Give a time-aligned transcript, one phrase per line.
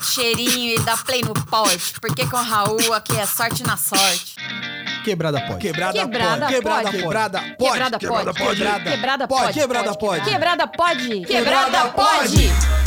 [0.00, 1.78] O cheirinho e dá play no pod.
[2.00, 4.34] Porque com o Raul aqui é sorte na sorte.
[5.04, 5.58] Quebrada pode.
[5.58, 6.54] Quebrada, Quebrada pode.
[6.54, 6.96] Quebrada pode.
[6.96, 7.58] Quebrada pode.
[7.58, 8.56] Quebrada pode.
[8.56, 9.44] Quebrada Quebrada pode.
[9.44, 9.60] pode.
[9.60, 10.24] Quebrada pode.
[10.24, 11.20] Quebrada pode.
[11.26, 12.79] Quebrada pode.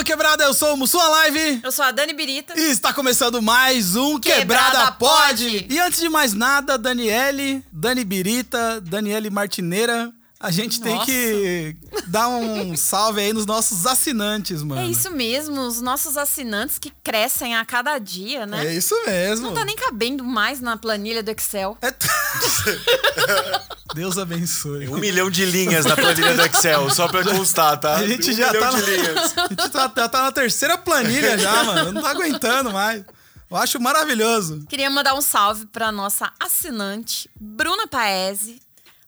[0.00, 1.60] Salve quebrada, eu sou o Mussua Live.
[1.62, 2.58] Eu sou a Dani Birita.
[2.58, 5.44] E está começando mais um Quebrada, Quebrada Pod.
[5.44, 5.66] Pod.
[5.68, 10.10] E antes de mais nada, Daniele, Dani Birita, Daniele Martineira,
[10.42, 11.04] a gente tem Nossa.
[11.06, 11.76] que
[12.06, 14.80] dar um salve aí nos nossos assinantes, mano.
[14.80, 18.66] É isso mesmo, os nossos assinantes que crescem a cada dia, né?
[18.66, 19.48] É isso mesmo.
[19.48, 21.76] Não tá nem cabendo mais na planilha do Excel.
[21.82, 22.08] É t-
[23.94, 24.88] Deus abençoe.
[24.88, 27.96] Um milhão de linhas na planilha do Excel, só pra constar, tá?
[27.96, 28.86] A gente um já milhão tá, de na...
[28.96, 29.34] linhas.
[29.38, 31.88] a gente tá, tá- tá na terceira planilha já, mano.
[31.88, 33.04] Eu não tô aguentando mais.
[33.50, 34.64] Eu acho maravilhoso.
[34.70, 38.58] Queria mandar um salve pra nossa assinante, Bruna Paese.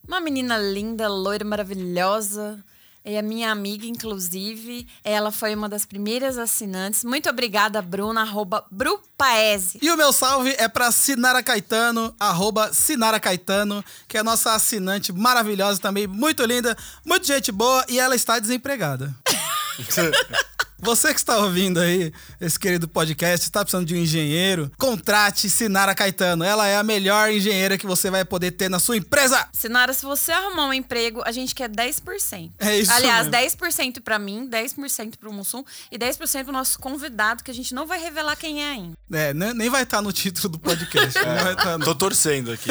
[0.07, 2.63] Uma menina linda, loira, maravilhosa.
[3.05, 4.87] É a minha amiga, inclusive.
[5.03, 7.03] Ela foi uma das primeiras assinantes.
[7.03, 9.77] Muito obrigada, Bruna, arroba Bru Paese.
[9.81, 14.53] E o meu salve é pra Sinara Caetano, arroba Sinara Caetano, que é a nossa
[14.53, 19.13] assinante maravilhosa também, muito linda, muito gente boa e ela está desempregada.
[20.83, 25.95] Você que está ouvindo aí esse querido podcast, está precisando de um engenheiro, contrate Sinara
[25.95, 26.43] Caetano.
[26.43, 29.47] Ela é a melhor engenheira que você vai poder ter na sua empresa.
[29.53, 32.51] Sinara, se você arrumar um emprego, a gente quer 10%.
[32.59, 33.57] É isso Aliás, mesmo.
[33.57, 37.87] 10% pra mim, 10% pro Mussum e 10% pro nosso convidado, que a gente não
[37.87, 38.97] vai revelar quem é ainda.
[39.13, 41.15] É, ne- nem vai estar no título do podcast.
[41.17, 41.85] estar, não.
[41.85, 42.69] Tô torcendo aqui.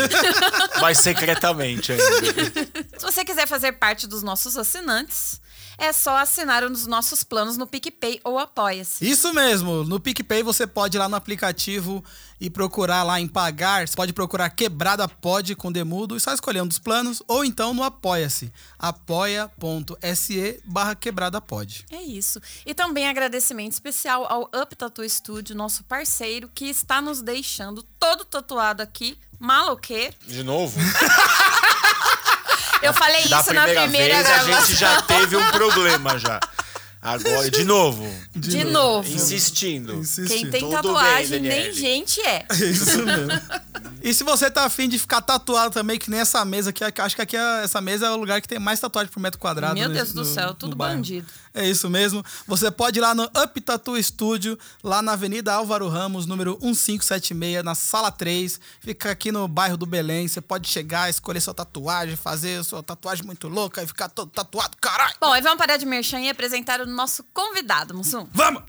[0.82, 2.04] Mas secretamente ainda.
[2.98, 5.40] Se você quiser fazer parte dos nossos assinantes,
[5.82, 9.04] é só assinar um dos nossos planos no PicPay ou Apoia-se.
[9.04, 9.82] Isso mesmo.
[9.82, 12.04] No PicPay você pode ir lá no aplicativo
[12.40, 13.86] e procurar lá em pagar.
[13.88, 17.20] Você pode procurar Quebrada Pod com Demudo e só escolher um dos planos.
[17.26, 18.52] Ou então no Apoia-se.
[18.78, 21.84] apoia.se barra Quebrada Pod.
[21.90, 22.40] É isso.
[22.64, 28.24] E também agradecimento especial ao Up Tattoo Studio, nosso parceiro, que está nos deixando todo
[28.24, 29.18] tatuado aqui.
[29.36, 30.14] Maloqueiro.
[30.28, 30.78] De novo?
[32.82, 34.66] Eu falei Da isso na primeira primeira vez a gravação.
[34.66, 36.40] gente já teve um problema já.
[37.00, 38.08] Agora, de novo.
[38.34, 39.12] De novo.
[39.12, 39.94] Insistindo.
[39.94, 40.28] Insiste.
[40.28, 42.46] Quem tem Tudo tatuagem bem, nem gente é.
[42.54, 43.40] Isso mesmo.
[44.04, 47.16] E se você tá afim de ficar tatuado também, que nem essa mesa aqui, acho
[47.16, 49.74] que aqui é- essa mesa é o lugar que tem mais tatuagem por metro quadrado.
[49.74, 50.96] Meu no- Deus do no- céu, no tudo bairro.
[50.96, 51.26] bandido.
[51.54, 52.24] É isso mesmo.
[52.46, 57.62] Você pode ir lá no Up Tattoo Studio, lá na Avenida Álvaro Ramos, número 1576,
[57.62, 58.58] na sala 3.
[58.80, 60.26] Fica aqui no bairro do Belém.
[60.26, 64.76] Você pode chegar, escolher sua tatuagem, fazer sua tatuagem muito louca e ficar todo tatuado.
[64.80, 65.14] Caralho!
[65.20, 68.26] Bom, e vamos parar de merchan e apresentar o nosso convidado, Mussum.
[68.32, 68.62] Vamos!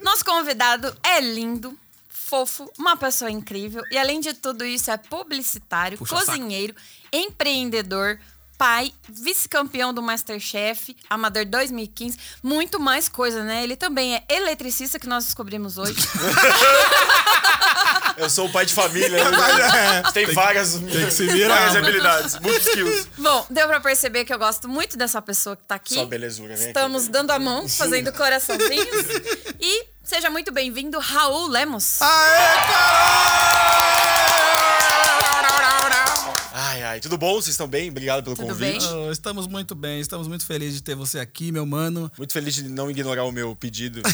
[0.00, 1.76] Nosso convidado é lindo,
[2.08, 6.26] fofo, uma pessoa incrível e, além de tudo isso, é publicitário, Puxa saco.
[6.28, 6.74] cozinheiro,
[7.12, 8.18] empreendedor,
[8.62, 13.64] pai, vice-campeão do Masterchef, Amador 2015, muito mais coisa, né?
[13.64, 15.96] Ele também é eletricista, que nós descobrimos hoje.
[18.16, 19.28] Eu sou o pai de família.
[19.32, 20.02] né?
[20.14, 23.08] Tem, várias, que se virar, várias habilidades, muitos skills.
[23.18, 25.94] Bom, deu pra perceber que eu gosto muito dessa pessoa que tá aqui.
[25.94, 26.68] Só belezura, né?
[26.68, 29.06] Estamos dando a mão, fazendo coraçãozinhos.
[29.58, 32.00] e seja muito bem-vindo, Raul Lemos.
[32.00, 34.11] Aê, caralho!
[36.82, 37.34] Ai, ai, tudo bom?
[37.34, 37.90] Vocês estão bem?
[37.90, 38.84] Obrigado pelo Tudo convite.
[38.84, 38.94] bem?
[39.06, 42.10] Oh, estamos muito bem, estamos muito felizes de ter você aqui, meu mano.
[42.18, 44.02] Muito feliz de não ignorar o meu pedido.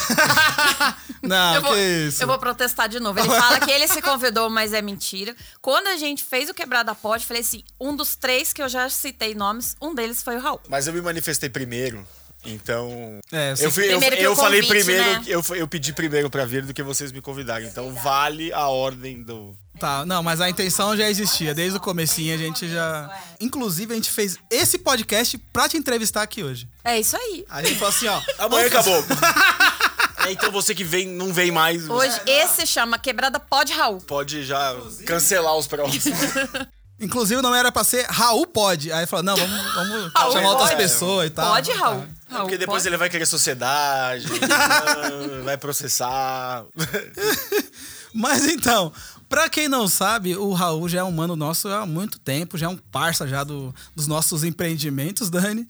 [1.23, 2.23] Não, Eu vou, que isso.
[2.23, 3.19] eu vou protestar de novo.
[3.19, 5.35] Ele fala que ele se convidou, mas é mentira.
[5.61, 8.89] Quando a gente fez o Quebrada Pod, falei assim: um dos três que eu já
[8.89, 10.61] citei nomes, um deles foi o Raul.
[10.69, 12.07] Mas eu me manifestei primeiro.
[12.53, 13.19] Então.
[13.33, 15.25] É, eu fui, eu, eu o falei convite, primeiro, né?
[15.27, 17.65] eu, eu pedi primeiro pra vir do que vocês me convidaram.
[17.65, 19.57] Então vale a ordem do.
[19.79, 21.55] Tá, não, mas a intenção já existia.
[21.55, 23.11] Desde o comecinho a gente já.
[23.41, 26.69] Inclusive, a gente fez esse podcast pra te entrevistar aqui hoje.
[26.83, 27.45] É isso aí.
[27.49, 28.21] A gente falou assim, ó.
[28.45, 29.05] Amanhã acabou.
[30.27, 31.89] É, então você que vem, não vem mais.
[31.89, 34.01] Hoje, esse chama Quebrada Pod Raul.
[34.01, 34.77] Pode já
[35.07, 36.19] cancelar os próximos.
[37.01, 38.91] Inclusive, não era pra ser Raul Pode.
[38.93, 40.83] Aí falou, não, vamos, vamos Raul chamar outras pode.
[40.83, 41.53] pessoas e tal.
[41.53, 42.07] Pode, Raul.
[42.29, 42.89] Raul Porque depois pode.
[42.89, 44.27] ele vai querer sociedade,
[45.45, 46.65] vai processar.
[48.15, 48.93] Mas então,
[49.29, 52.67] pra quem não sabe, o Raul já é um mano nosso há muito tempo, já
[52.67, 55.69] é um parça já do- dos nossos empreendimentos, Dani.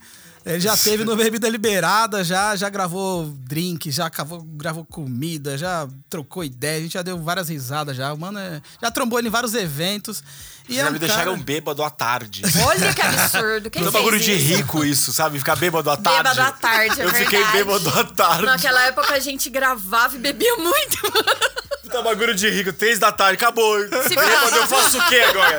[0.49, 5.87] Ele já teve no Bebida Liberada, já, já gravou drink, já gravou, gravou comida, já
[6.09, 8.13] trocou ideia, a gente já deu várias risadas já.
[8.13, 10.23] O mano é- já trombou ele em vários eventos.
[10.69, 12.43] E Já é um me deixaram cara- bêbado à tarde.
[12.67, 13.71] Olha que absurdo.
[13.71, 15.39] Quem É um bagulho de rico isso, sabe?
[15.39, 16.19] Ficar bêbado à tarde.
[16.29, 17.57] Bêbado à tarde, é Eu fiquei verdade.
[17.57, 18.45] bêbado à tarde.
[18.45, 20.99] Naquela época a gente gravava e bebia muito.
[21.89, 23.79] Puta bagulho de rico, três da tarde, acabou.
[23.81, 25.59] Se Bêbado, eu faço o quê agora?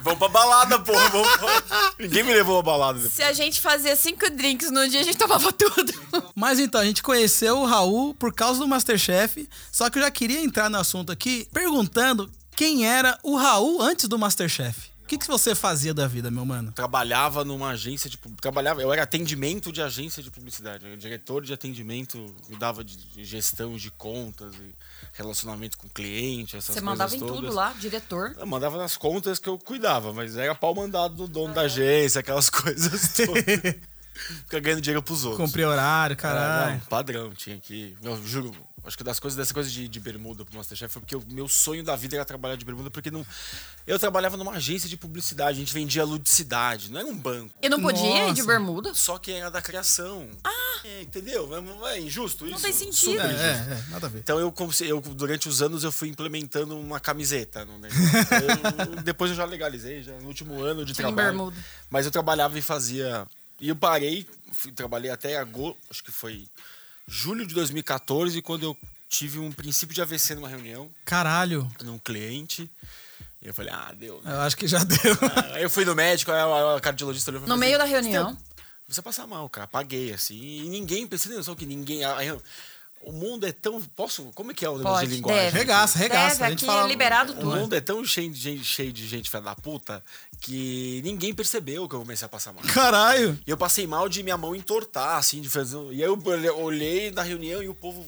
[0.00, 1.06] Vamos pra balada, porra.
[1.10, 1.92] Vamos pra...
[1.98, 3.12] Ninguém me levou a balada depois.
[3.12, 5.92] Se a gente fazia cinco drinks no dia, a gente tomava tudo.
[6.34, 9.46] Mas então, a gente conheceu o Raul por causa do Masterchef.
[9.70, 14.08] Só que eu já queria entrar no assunto aqui perguntando quem era o Raul antes
[14.08, 14.96] do Masterchef.
[15.02, 16.72] O que, que você fazia da vida, meu mano?
[16.72, 21.44] Trabalhava numa agência de trabalhava, eu era atendimento de agência de publicidade, eu era diretor
[21.44, 24.74] de atendimento, cuidava de gestão de contas e
[25.16, 27.36] relacionamento com cliente, essas Você coisas mandava em todas.
[27.36, 28.34] tudo lá, diretor.
[28.38, 32.20] Eu mandava nas contas que eu cuidava, mas era pau mandado do dono da agência,
[32.20, 33.74] aquelas coisas todas.
[34.44, 35.44] Fica ganhando dinheiro pros outros.
[35.46, 36.72] Comprei horário, Ah, caralho.
[36.72, 37.96] não, padrão, tinha que.
[38.02, 38.50] Eu juro,
[38.86, 41.48] acho que das coisas, dessa coisa de, de bermuda pro Masterchef foi porque o meu
[41.48, 43.26] sonho da vida era trabalhar de bermuda, porque não.
[43.86, 47.52] Eu trabalhava numa agência de publicidade, a gente vendia ludicidade, não era um banco.
[47.62, 48.46] E não podia ir de Nossa.
[48.46, 48.94] bermuda?
[48.94, 50.28] Só que era da criação.
[50.44, 50.52] Ah!
[51.02, 51.50] entendeu?
[51.84, 52.62] É, é injusto isso?
[52.62, 53.20] tem sentido.
[53.20, 53.72] É, Super é, injusto.
[53.72, 54.18] é, nada a ver.
[54.20, 58.04] Então eu, eu, durante os anos, eu fui implementando uma camiseta no negócio.
[58.96, 61.28] Eu- depois eu já legalizei, já no último ano de Tinha trabalho.
[61.36, 61.56] bermuda.
[61.90, 63.26] Mas eu trabalhava e fazia.
[63.60, 66.46] E eu parei, fui- trabalhei até agosto, acho que foi
[67.06, 68.76] julho de 2014, quando eu
[69.08, 71.70] tive um princípio de AVC numa reunião, Caralho.
[71.82, 72.70] num cliente.
[73.40, 74.20] E eu falei, ah, deu.
[74.22, 74.32] né?
[74.32, 75.16] Eu acho que já deu.
[75.54, 77.84] Aí eu fui no médico, aí a, cardiologista olhou e falou No assim, meio da
[77.84, 78.36] reunião.
[78.88, 79.66] Você passa mal, cara.
[79.66, 80.36] Paguei, assim.
[80.36, 82.02] E ninguém, tem noção que ninguém.
[83.02, 83.80] O mundo é tão.
[83.80, 84.30] Posso?
[84.34, 85.44] Como é que é o negócio Pode, de linguagem?
[85.44, 85.58] deve.
[85.58, 86.28] Regaça, regaça.
[86.34, 86.84] Deve, a gente aqui fala...
[86.84, 87.56] é liberado O tudo.
[87.56, 90.02] mundo é tão cheio de gente, cheio de gente filha da puta
[90.40, 92.62] que ninguém percebeu que eu comecei a passar mal.
[92.64, 93.38] Caralho.
[93.46, 95.76] E eu passei mal de minha mão entortar, assim, de fazer.
[95.92, 96.20] E aí eu
[96.58, 98.06] olhei- na reunião e o povo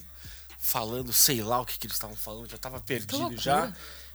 [0.58, 3.72] falando, sei lá o que, que eles estavam falando, já tava perdido já.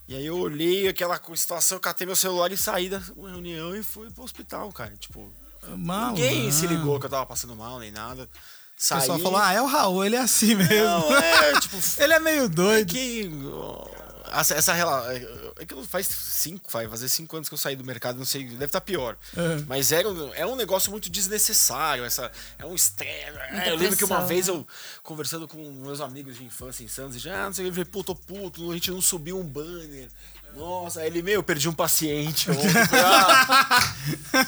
[0.07, 4.11] E aí eu olhei aquela situação, catei meu celular e saí da reunião e fui
[4.11, 4.93] pro hospital, cara.
[4.97, 5.33] Tipo,
[5.77, 6.21] Malandro.
[6.21, 8.29] ninguém se ligou que eu tava passando mal nem nada.
[8.77, 8.99] O Saí.
[8.99, 10.73] pessoal falou, ah, é o Raul, ele é assim mesmo.
[10.85, 12.89] Não, é, tipo, ele é meio doido.
[12.89, 13.85] que ó,
[14.33, 15.11] essa, essa relação.
[15.59, 18.43] É que faz cinco, vai fazer cinco anos que eu saí do mercado, não sei,
[18.45, 19.15] deve estar pior.
[19.37, 19.63] É.
[19.67, 23.37] Mas era, é um negócio muito desnecessário, essa, é um estresse.
[23.51, 24.53] É, eu lembro que uma vez né?
[24.53, 24.67] eu,
[25.03, 27.89] conversando com meus amigos de infância em Santos, já, ah, não sei o que, falei,
[27.89, 30.09] puto, puto, a gente não subiu um banner.
[30.55, 32.47] Nossa, aí ele, eu perdi um paciente.
[32.93, 33.95] "Ah."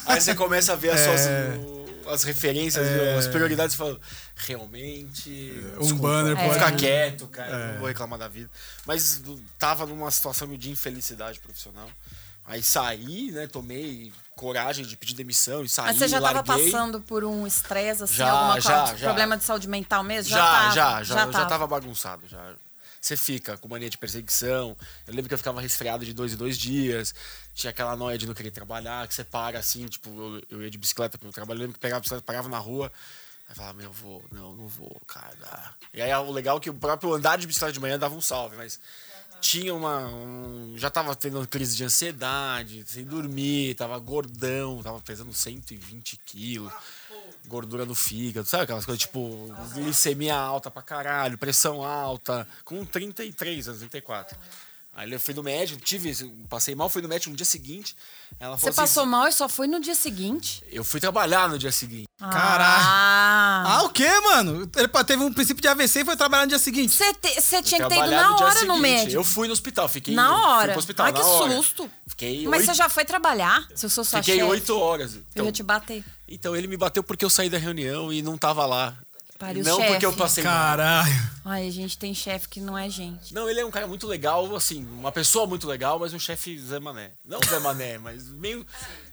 [0.07, 1.21] aí você começa a ver as suas.
[1.27, 1.59] É.
[1.65, 2.85] o- As referências,
[3.17, 3.99] as prioridades fala,
[4.35, 5.53] realmente.
[5.79, 7.49] Um banner vou pode- ficar quieto, cara.
[7.55, 7.71] É.
[7.73, 8.49] Não vou reclamar da vida.
[8.85, 9.21] Mas
[9.59, 11.89] tava numa situação de infelicidade profissional.
[12.47, 13.47] Aí saí, né?
[13.47, 15.87] Tomei coragem de pedir demissão e saí.
[15.87, 16.71] Mas você já tava larguei.
[16.71, 19.05] passando por um estresse, assim, Já, alguma já, coisa, já.
[19.07, 20.29] problema de saúde mental mesmo?
[20.29, 21.45] Já, tava, já, já, já, tava.
[21.47, 22.27] tava bagunçado.
[22.27, 22.53] Já.
[23.05, 24.75] Você fica com mania de perseguição.
[25.05, 27.13] Eu lembro que eu ficava resfriado de dois em dois dias.
[27.53, 30.71] Tinha aquela noia de não querer trabalhar, que você para assim, tipo, eu, eu ia
[30.71, 32.91] de bicicleta pro trabalho, eu lembro que pegava a bicicleta, parava na rua.
[33.47, 35.75] Aí falava, meu, vou, não, não vou, cara.
[35.93, 38.21] E aí o legal é que o próprio andar de bicicleta de manhã dava um
[38.21, 38.79] salve, mas
[39.39, 40.07] tinha uma.
[40.07, 46.73] um- já tava tendo crise de ansiedade, sem dormir, tava gordão, tava pesando 120 quilos
[47.47, 53.67] gordura no fígado, sabe aquelas coisas tipo glicemia alta pra caralho, pressão alta, com 33
[53.67, 54.37] anos, 34.
[54.97, 56.13] Aí eu fui no médico, tive,
[56.47, 57.97] passei mal, fui no médico no dia seguinte.
[58.39, 60.63] Ela Você falou assim, passou mal e só foi no dia seguinte?
[60.71, 62.07] Eu fui trabalhar no dia seguinte.
[62.17, 62.83] Caralho.
[62.87, 63.63] Ah.
[63.67, 64.69] Ah, o quê, mano?
[64.73, 66.93] Ele teve um princípio de AVC e foi trabalhar no dia seguinte.
[66.93, 69.11] Você tinha que ter ido na hora no médico.
[69.17, 70.15] Eu fui no hospital, fiquei.
[70.15, 70.71] Na Fui hora.
[70.71, 71.55] pro hospital, Ai, na que hora.
[71.55, 71.91] susto.
[72.15, 73.67] Fiquei Mas oito, você já foi trabalhar?
[73.75, 75.15] Se eu sou sua fiquei oito horas.
[75.15, 76.03] Eu Então, ia te bater.
[76.27, 78.97] então ele me bateu porque eu saí da reunião e não tava lá.
[79.37, 80.53] Pariu, não porque eu passei mal.
[80.53, 81.13] Caralho.
[81.43, 83.33] Ai, a gente tem chefe que não é gente.
[83.33, 86.57] Não, ele é um cara muito legal, assim, uma pessoa muito legal, mas um chefe
[86.57, 87.11] Zé Mané.
[87.25, 88.65] Não Zé Mané, mas meio,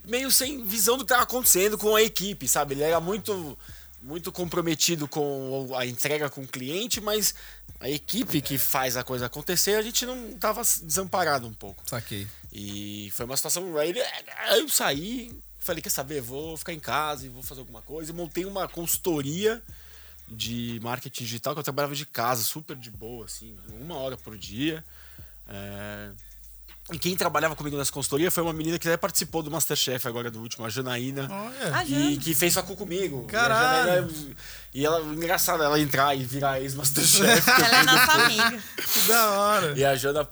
[0.06, 2.74] meio sem visão do que estava acontecendo com a equipe, sabe?
[2.74, 3.58] Ele era muito,
[4.00, 7.34] muito comprometido com a entrega com o cliente, mas
[7.80, 11.82] a equipe que faz a coisa acontecer, a gente não tava desamparado um pouco.
[11.84, 12.28] Saquei.
[12.52, 13.76] E foi uma situação.
[13.78, 14.02] Aí, ele-
[14.48, 16.20] aí eu saí, falei, quer saber?
[16.20, 18.10] Vou ficar em casa e vou fazer alguma coisa.
[18.10, 19.62] E montei uma consultoria
[20.28, 24.36] de marketing digital que eu trabalhava de casa, super de boa, assim, uma hora por
[24.36, 24.84] dia.
[25.48, 26.10] É,
[26.90, 30.30] E quem trabalhava comigo nessa consultoria foi uma menina que até participou do Masterchef agora
[30.32, 31.28] do último, a Janaína.
[31.30, 31.84] Olha.
[31.84, 33.24] E que fez facu comigo.
[33.26, 33.86] Caralho.
[33.86, 34.36] E, a Janaína-
[34.74, 37.22] e ela, engraçado ela entrar e virar ex-Masterchef.
[37.48, 38.62] Ela é nossa amiga.
[38.92, 39.78] Que da hora.
[39.78, 40.28] E a Jana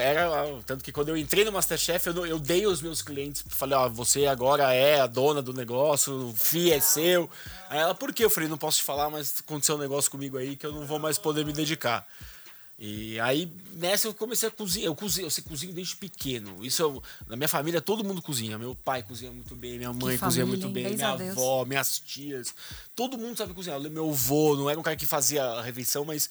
[0.00, 0.30] era
[0.66, 3.88] tanto que quando eu entrei no MasterChef, eu, eu dei os meus clientes, falei, ó,
[3.88, 7.28] você agora é a dona do negócio, o FII é seu.
[7.68, 8.24] Aí ela, por quê?
[8.24, 10.86] Eu falei, não posso te falar, mas aconteceu um negócio comigo aí que eu não
[10.86, 12.06] vou mais poder me dedicar.
[12.76, 14.88] E aí, nessa eu comecei a cozinhar.
[14.88, 16.64] Eu cozinho, eu sei cozinho desde pequeno.
[16.64, 18.58] Isso eu, na minha família todo mundo cozinha.
[18.58, 22.52] Meu pai cozinha muito bem, minha mãe cozinha família, muito bem, minha avó, minhas tias.
[22.96, 23.80] Todo mundo sabe cozinhar.
[23.80, 26.28] Meu avô não era um cara que fazia a refeição, mas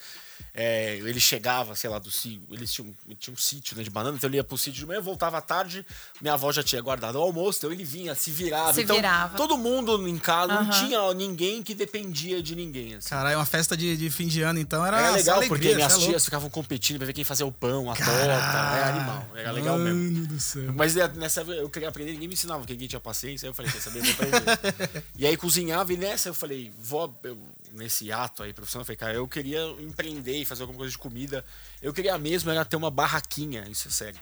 [0.56, 2.42] é, ele chegava, sei lá, do sítio.
[2.52, 4.86] Eles tinham, ele tinha um sítio né, de banana, então ele ia pro sítio de
[4.86, 5.86] manhã, voltava à tarde,
[6.22, 8.74] minha avó já tinha guardado o almoço, então ele vinha, se virava.
[8.74, 9.36] Se então, virava.
[9.36, 10.88] todo mundo em casa, não Aham.
[10.88, 12.96] tinha ninguém que dependia de ninguém.
[12.96, 13.10] Assim.
[13.10, 15.00] Caralho, uma festa de, de fim de ano, então era.
[15.00, 16.12] Era legal, alegria, porque minhas cê é louco.
[16.12, 18.12] tias ficavam competindo pra ver quem fazia o pão, a torta.
[18.12, 18.78] Caralho.
[18.78, 20.00] Era animal, era legal mesmo.
[20.00, 20.72] Mano do céu.
[20.76, 23.48] Mas é, nessa eu queria aprender, ninguém me ensinava, porque ninguém tinha paciência.
[23.48, 25.04] Aí eu falei, quer saber, eu vou aprender.
[25.18, 27.38] e aí cozinhava, e nessa eu falei, vou, eu-
[27.74, 30.98] nesse ato aí profissional, eu falei, cara, eu queria empreender e fazer alguma coisa de
[30.98, 31.44] comida.
[31.82, 34.20] Eu queria mesmo era ter uma barraquinha, isso é sério.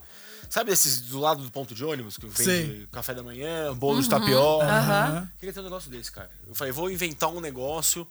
[0.49, 2.87] Sabe esses do lado do ponto de ônibus, que vende Sei.
[2.91, 4.65] café da manhã, bolo de tapioca?
[4.65, 5.31] Aham.
[5.39, 6.29] Queria ter um negócio desse, cara.
[6.47, 8.07] Eu falei, vou inventar um negócio,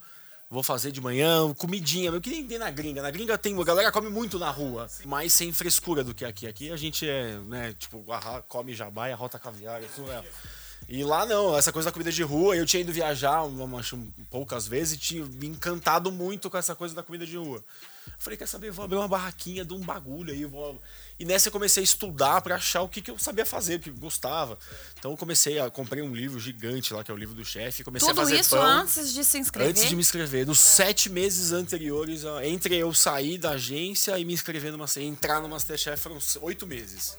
[0.49, 2.11] vou fazer de manhã, comidinha.
[2.11, 3.03] Eu queria entender na gringa.
[3.03, 6.47] Na gringa tem, a galera come muito na rua, mas sem frescura do que aqui.
[6.47, 8.05] Aqui a gente é, né, tipo,
[8.49, 10.25] come jabá e arrota caviar, isso é.
[10.91, 13.45] E lá não, essa coisa da comida de rua, eu tinha ido viajar
[13.79, 13.97] acho,
[14.29, 17.63] poucas vezes e tinha me encantado muito com essa coisa da comida de rua.
[18.09, 20.83] Eu falei, quer saber, vou abrir uma barraquinha de um bagulho aí, vou...
[21.17, 23.79] E nessa eu comecei a estudar pra achar o que, que eu sabia fazer, o
[23.79, 24.59] que eu gostava.
[24.99, 27.85] Então eu comecei a comprei um livro gigante lá, que é o livro do chefe,
[27.85, 28.65] comecei Tudo a fazer isso pão.
[28.65, 29.71] antes de se inscrever?
[29.71, 34.35] Antes de me inscrever, nos sete meses anteriores, entre eu sair da agência e me
[34.35, 37.17] inscrever numa entrar no Masterchef foram oito meses.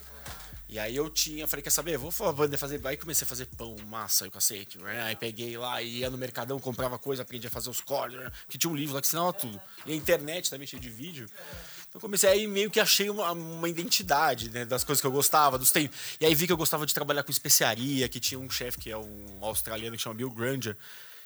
[0.71, 1.97] E aí eu tinha, falei, quer saber?
[1.97, 2.79] Vou fa- vou fazer.
[2.87, 4.77] Aí comecei a fazer pão, massa e o cacete.
[4.77, 5.03] né?
[5.03, 8.71] Aí peguei lá, ia no Mercadão, comprava coisa, aprendi a fazer os cortes, que tinha
[8.71, 9.59] um livro lá que ensinava tudo.
[9.85, 11.29] E a internet também cheia de vídeo.
[11.89, 15.57] Então comecei aí meio que achei uma, uma identidade, né, das coisas que eu gostava,
[15.57, 15.97] dos tempos.
[16.21, 18.89] E aí vi que eu gostava de trabalhar com especiaria, que tinha um chefe que
[18.89, 20.77] é um australiano que chama Bill Granger,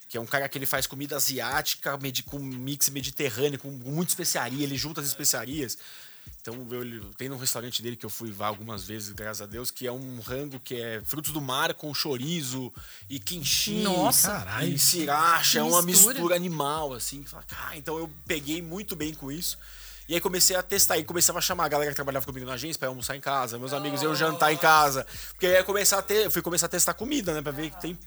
[0.10, 4.64] que é um cara que ele faz comida asiática com mix mediterrâneo, com muita especiaria,
[4.64, 5.78] ele junta as especiarias.
[6.42, 9.46] Então eu, ele- tem um restaurante dele que eu fui vá algumas vezes, graças a
[9.46, 12.72] Deus, que é um rango que é frutos do mar com chorizo
[13.10, 13.82] e quinchim.
[13.82, 14.30] Nossa.
[14.32, 14.68] Caralho.
[14.70, 16.36] E sriracha, é uma Mistura.
[16.36, 17.24] animal, assim.
[17.26, 19.58] fala, "Cara", então eu peguei muito bem com isso.
[20.08, 22.54] E aí comecei a testar, e começava a chamar a galera que trabalhava comigo na
[22.54, 25.04] agência pra eu almoçar em casa, meus amigos iam jantar em casa.
[25.32, 27.42] Porque aí eu começar a ter, eu fui começar a testar comida, né?
[27.42, 27.98] Pra ver que tem.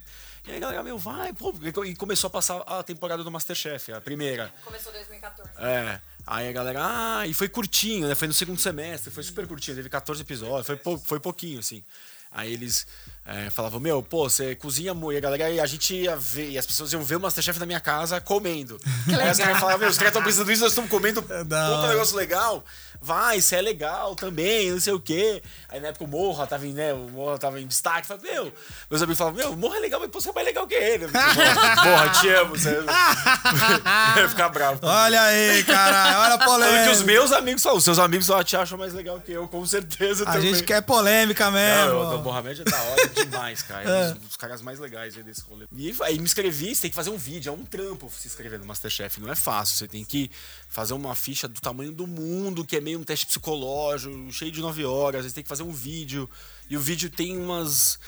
[0.47, 1.53] E aí a galera, meu, vai, pô.
[1.85, 4.55] E começou a passar a temporada do Masterchef, a primeira.
[4.65, 5.51] Começou 2014.
[5.59, 6.01] É.
[6.31, 8.15] Aí a galera, ah, e foi curtinho, né?
[8.15, 11.83] Foi no segundo semestre, foi super curtinho, teve 14 episódios, foi, pou- foi pouquinho, assim.
[12.31, 12.87] Aí eles
[13.25, 15.15] é, falavam, meu, pô, você cozinha muito.
[15.15, 17.59] E a galera, e a gente ia ver, e as pessoas iam ver o Masterchef
[17.59, 18.79] na minha casa comendo.
[19.07, 21.89] Aí os caras falavam, meu, os caras estão precisando disso, nós estamos comendo É puta
[21.89, 22.63] negócio legal.
[23.01, 25.43] Vai, isso é legal também, não sei o quê.
[25.69, 28.07] Aí na época o Morra tava em, né, o Morra tava em destaque.
[28.07, 28.53] Falei, meu,
[28.91, 31.07] meus amigos falavam, meu, o Morra é legal, mas você é mais legal que ele.
[31.07, 32.57] Morra, te amo.
[32.59, 32.71] Você...
[34.17, 34.81] Eu ia ficar bravo.
[34.83, 37.05] Olha aí, caralho, olha a Falando que os polêmica.
[37.05, 40.25] meus amigos falam, os seus amigos só te acham mais legal que eu, com certeza
[40.25, 40.55] A também.
[40.55, 41.93] gente quer polêmica mesmo.
[42.05, 43.83] Não, o Mohamed é da hora demais, cara.
[43.85, 44.09] É É.
[44.09, 45.67] um dos, dos caras mais legais aí desse rolê.
[45.77, 48.59] E aí me inscrevi, você tem que fazer um vídeo, é um trampo se inscrever
[48.59, 49.77] no Masterchef, não é fácil.
[49.77, 50.31] Você tem que
[50.69, 54.61] fazer uma ficha do tamanho do mundo, que é meio um teste psicológico, cheio de
[54.61, 56.29] nove horas, você tem que fazer um vídeo.
[56.71, 57.99] E o vídeo tem umas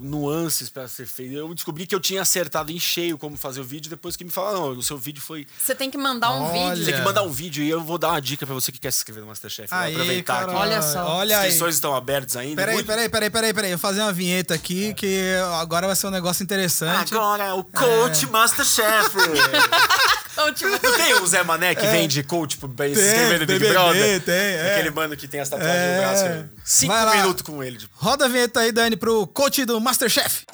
[0.00, 1.34] nuances pra ser feito.
[1.34, 4.30] Eu descobri que eu tinha acertado em cheio como fazer o vídeo, depois que me
[4.30, 6.70] falaram, não, o seu vídeo foi Você tem que mandar um Olha.
[6.70, 6.84] vídeo.
[6.86, 8.92] tem que mandar um vídeo e eu vou dar uma dica pra você que quer
[8.92, 9.68] se inscrever no Masterchef.
[9.68, 10.48] Vou Aí, aproveitar.
[10.50, 11.04] Olha só.
[11.16, 11.48] Olha As aí.
[11.48, 12.56] inscrições estão abertas ainda.
[12.62, 13.70] Peraí, Muito- peraí, peraí, peraí, peraí.
[13.70, 17.12] Vou fazer uma vinheta aqui que agora vai ser um negócio interessante.
[17.12, 18.28] Agora, o coach É.
[18.28, 19.16] Masterchef.
[20.40, 23.46] Então, tipo, Não tem o Zé Mané que vende coach pra se Tem, inscrever no
[23.46, 24.20] Big BBB, Brother?
[24.20, 24.74] tem, é.
[24.74, 25.94] Aquele mano que tem as tatuagens É.
[25.94, 26.00] no
[26.44, 26.50] braço.
[26.64, 27.16] Cinco Vai lá.
[27.16, 27.76] minutos com ele.
[27.78, 27.92] tipo.
[27.96, 30.46] Roda a vinheta aí, Dani, pro coach do Masterchef.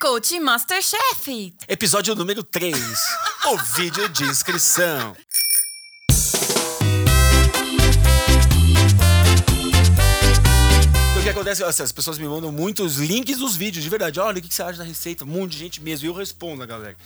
[0.00, 1.54] Coach Masterchef.
[1.68, 2.74] Episódio número 3.
[3.46, 5.14] o vídeo de inscrição.
[11.10, 11.62] Então, o que acontece?
[11.64, 14.18] Assim, as pessoas me mandam muitos links dos vídeos, de verdade.
[14.20, 15.24] Olha, o que que você acha da receita?
[15.24, 16.06] Um monte de gente mesmo.
[16.06, 16.96] E eu respondo a galera.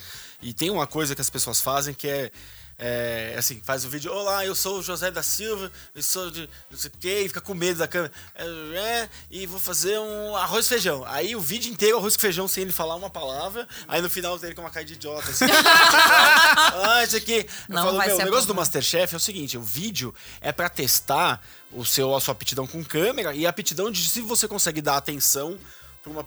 [0.45, 2.31] E tem uma coisa que as pessoas fazem que é.
[2.79, 6.51] é, assim, faz o vídeo, olá, eu sou o José da Silva, eu sou de
[6.71, 9.99] não sei o quê, e fica com medo da câmera, é, é, e vou fazer
[9.99, 11.03] um arroz e feijão.
[11.07, 14.39] Aí o vídeo inteiro, arroz e feijão, sem ele falar uma palavra, aí no final
[14.43, 15.47] ele com uma cara de idiota, assim.
[15.49, 17.47] ah, isso aqui.
[17.67, 18.61] Eu Não falo, meu, o negócio do bom.
[18.61, 21.41] Masterchef é o seguinte: o vídeo é pra testar
[21.73, 24.99] o seu, a sua aptidão com câmera e a aptidão de se você consegue dar
[24.99, 25.59] atenção
[26.05, 26.25] pra, uma,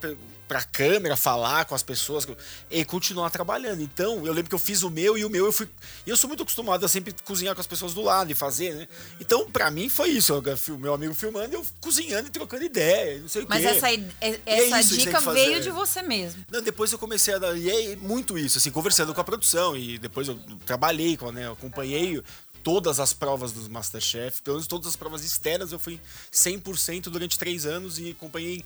[0.48, 2.26] pra câmera, falar com as pessoas
[2.68, 3.80] e continuar trabalhando.
[3.80, 5.68] Então, eu lembro que eu fiz o meu e o meu eu fui.
[6.04, 8.74] E eu sou muito acostumado a sempre cozinhar com as pessoas do lado e fazer,
[8.74, 8.88] né?
[9.20, 10.34] Então, pra mim foi isso.
[10.56, 13.66] Fil- meu amigo filmando, eu cozinhando e trocando ideia, não sei o Mas quê.
[13.68, 16.44] essa, i- e- E é essa isso que tem dica veio de você mesmo.
[16.50, 17.56] Não, depois eu comecei a dar.
[17.56, 19.76] E é muito isso, assim, conversando com a produção.
[19.76, 21.46] E depois eu trabalhei com, né?
[21.46, 22.20] Eu acompanhei
[22.64, 25.98] todas as provas do Masterchef, pelo menos todas as provas externas, eu fui
[26.32, 28.62] 100% durante três anos e acompanhei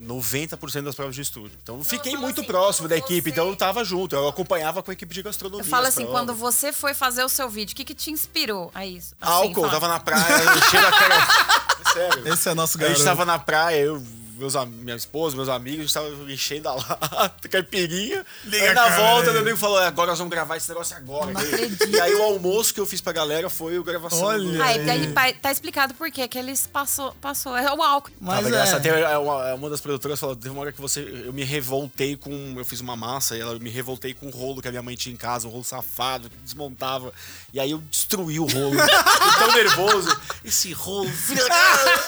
[0.00, 1.58] 90% das provas de estúdio.
[1.62, 4.82] Então eu fiquei muito assim, próximo da equipe, você- então eu tava junto, eu acompanhava
[4.82, 5.64] com a equipe de gastronomia.
[5.64, 6.20] Eu falo as assim, provas.
[6.20, 9.14] quando você foi fazer o seu vídeo, o que, que te inspirou a isso?
[9.20, 11.28] Assim, Álcool, eu fala- tava na praia, enchendo a cara.
[11.92, 12.28] Sério.
[12.32, 12.98] Esse é nosso A garoto.
[12.98, 14.02] gente tava na praia, eu,
[14.38, 16.74] meus, minha esposa, meus amigos, a gente tava enchendo a
[17.12, 18.24] lata, caipirinha.
[18.44, 19.32] Liga aí na a câmera volta, aí.
[19.32, 21.32] meu amigo falou: agora nós vamos gravar esse negócio agora.
[21.32, 21.88] Não E- acredito.
[21.88, 24.62] E aí o almoço que eu fiz pra galera foi o gravação Olha do.
[24.62, 27.56] Ah, daí pa- tá explicado por quê, que eles passou, passou.
[27.56, 28.10] É o álcool.
[28.20, 28.80] Mas Tava é.
[28.80, 31.00] Teve, é, uma, uma das produtoras falou: teve uma hora que você.
[31.24, 32.54] Eu me revoltei com.
[32.56, 34.82] Eu fiz uma massa e ela eu me revoltei com o rolo que a minha
[34.82, 37.12] mãe tinha em casa, um rolo safado, que desmontava.
[37.52, 38.76] E aí eu destruí o rolo.
[38.78, 40.20] Fiquei tão nervoso.
[40.44, 41.08] Esse rolo.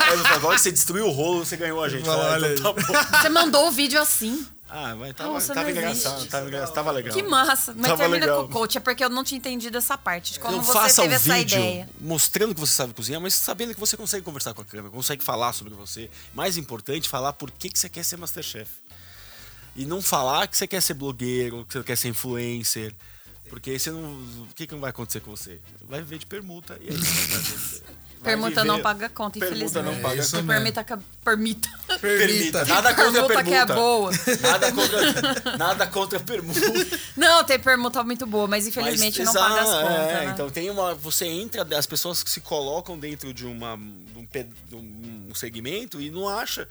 [0.01, 2.09] Aí falei, agora que você destruiu o rolo, você ganhou a gente.
[2.09, 3.19] Ah, olha então tá bom.
[3.23, 4.47] Você mandou o vídeo assim.
[4.73, 7.13] Ah, mas tava, Nossa, tava engraçado, tava engraçado, tava legal.
[7.13, 7.75] Que massa.
[7.77, 8.45] Mas Tava termina legal.
[8.45, 10.73] com o coach, é porque eu não tinha entendido essa parte, de como Não você
[10.73, 11.89] faça teve o essa vídeo ideia.
[12.01, 15.25] mostrando que você sabe cozinhar, mas sabendo que você consegue conversar com a câmera, consegue
[15.25, 16.09] falar sobre você.
[16.33, 18.71] Mais importante, falar por que, que você quer ser Masterchef.
[19.75, 22.95] E não falar que você quer ser blogueiro, que você quer ser influencer.
[23.49, 24.05] Porque aí você não.
[24.05, 25.61] O que, que não vai acontecer com você?
[25.83, 26.97] Vai viver de permuta e aí
[28.23, 29.85] Permuta não paga conta, Permuta infelizmente.
[29.97, 30.43] não paga Isso.
[30.45, 31.69] Permita que permita.
[32.01, 32.65] Permita.
[32.69, 33.45] Nada contra Permuta permuta.
[33.45, 34.11] que é boa.
[34.43, 36.61] Nada contra, nada contra permuta.
[37.17, 39.91] Não, tem permuta muito boa, mas infelizmente Mas, não paga as contas.
[40.09, 40.31] é, né?
[40.35, 40.95] Então tem uma.
[40.95, 44.79] Você entra, as pessoas que se colocam dentro de, uma, de um,
[45.31, 46.69] um- segmento e não acha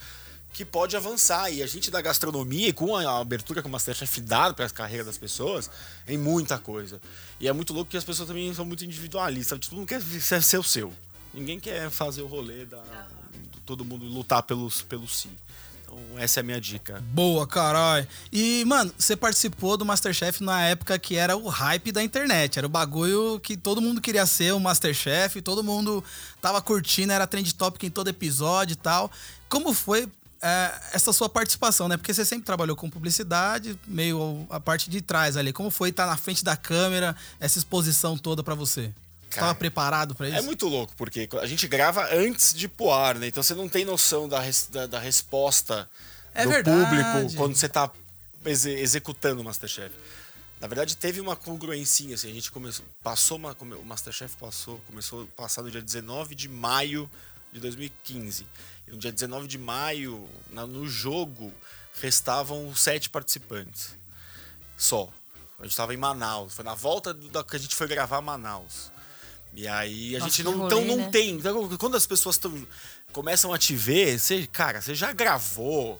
[0.53, 1.51] que pode avançar.
[1.51, 5.03] E a gente da gastronomia, com a abertura que o Masterchef dá para a carreira
[5.03, 5.69] das pessoas,
[6.07, 6.99] em muita coisa.
[7.39, 9.57] E é muito louco que as pessoas também são muito individualistas.
[9.59, 10.01] Todo mundo quer
[10.41, 10.93] ser o seu.
[11.33, 12.81] Ninguém quer fazer o rolê da.
[13.65, 15.29] Todo mundo lutar pelos, pelo si.
[15.83, 17.03] Então, essa é a minha dica.
[17.11, 18.07] Boa, caralho.
[18.31, 22.57] E, mano, você participou do Masterchef na época que era o hype da internet.
[22.57, 26.03] Era o bagulho que todo mundo queria ser o Masterchef, todo mundo
[26.41, 29.11] tava curtindo, era trend topic em todo episódio e tal.
[29.47, 30.07] Como foi
[30.41, 31.97] é, essa sua participação, né?
[31.97, 35.51] Porque você sempre trabalhou com publicidade, meio a parte de trás ali.
[35.51, 38.93] Como foi estar na frente da câmera, essa exposição toda pra você?
[39.29, 40.37] Cara, tava preparado pra isso?
[40.37, 43.27] É muito louco, porque a gente grava antes de pro ar, né?
[43.27, 45.89] Então você não tem noção da, res- da, da resposta
[46.33, 46.79] É do verdade.
[46.85, 47.91] público quando você tá
[48.45, 49.93] exe- executando o Masterchef.
[50.59, 52.29] Na verdade, teve uma congruência, assim.
[52.29, 52.85] A gente começou.
[53.01, 53.55] Passou uma.
[53.61, 54.77] O Masterchef passou.
[54.87, 57.09] Começou a passar no dia 19 de maio
[57.53, 58.45] de 2015.
[58.87, 61.53] E no dia 19 de maio, na- no jogo,
[62.01, 63.95] restavam sete participantes.
[64.77, 65.07] Só.
[65.59, 66.53] A gente tava em Manaus.
[66.53, 68.91] Foi na volta do- da que a gente foi gravar Manaus.
[69.53, 71.09] E aí a Nossa, gente não, rolê, então não né?
[71.11, 71.31] tem.
[71.31, 72.65] Então, quando as pessoas tão,
[73.11, 75.99] começam a te ver, você, cara, você já gravou.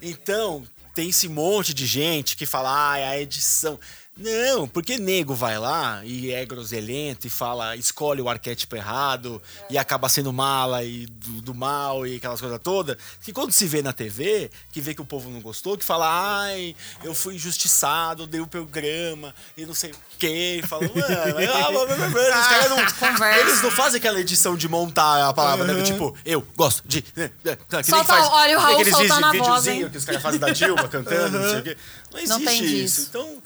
[0.00, 3.78] Então, tem esse monte de gente que fala, ah, é a edição.
[4.14, 9.78] Não, porque nego vai lá e é groselento e fala, escolhe o arquétipo errado e
[9.78, 12.98] acaba sendo mala e do, do mal e aquelas coisas todas.
[13.22, 16.06] Que quando se vê na TV, que vê que o povo não gostou, que fala,
[16.42, 20.60] ai, eu fui injustiçado, dei o programa e não sei o quê.
[20.62, 21.06] E fala, mano,
[21.50, 22.76] ah, os caras não,
[23.12, 23.40] Conversa.
[23.40, 25.82] eles não fazem aquela edição de montar a palavra, né?
[25.82, 27.02] Tipo, eu gosto de.
[27.16, 29.88] né, né, Que Solta- faz, olha o Raul soltando a voz, hein?
[29.88, 31.76] que os caras fazem da Dilma cantando, não sei o quê.
[32.12, 32.74] Não existe Não tem isso.
[32.74, 33.06] disso.
[33.08, 33.42] Então,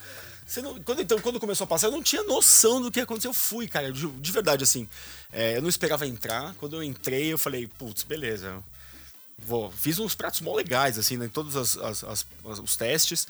[0.62, 3.26] não- quando, então, quando começou a passar, eu não tinha noção do que ia acontecer.
[3.28, 4.88] Eu fui, cara, de, de verdade, assim.
[5.32, 6.54] é, eu não esperava entrar.
[6.54, 8.62] Quando eu entrei, eu falei, putz, beleza.
[9.38, 9.70] Vou.
[9.70, 12.26] Fiz uns pratos mó legais, assim, né, em todos as- as- as-
[12.62, 13.26] os testes.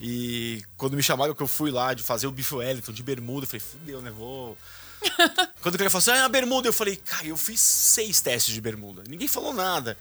[0.00, 3.44] E quando me chamaram que eu fui lá de fazer o bife Wellington de bermuda,
[3.44, 4.10] eu falei, fudeu, né?
[4.10, 4.56] Vou.
[5.60, 8.52] Quando o cara falou assim, ah, a bermuda, eu falei, cara, eu fiz seis testes
[8.54, 9.02] de bermuda.
[9.08, 9.96] Ninguém falou nada.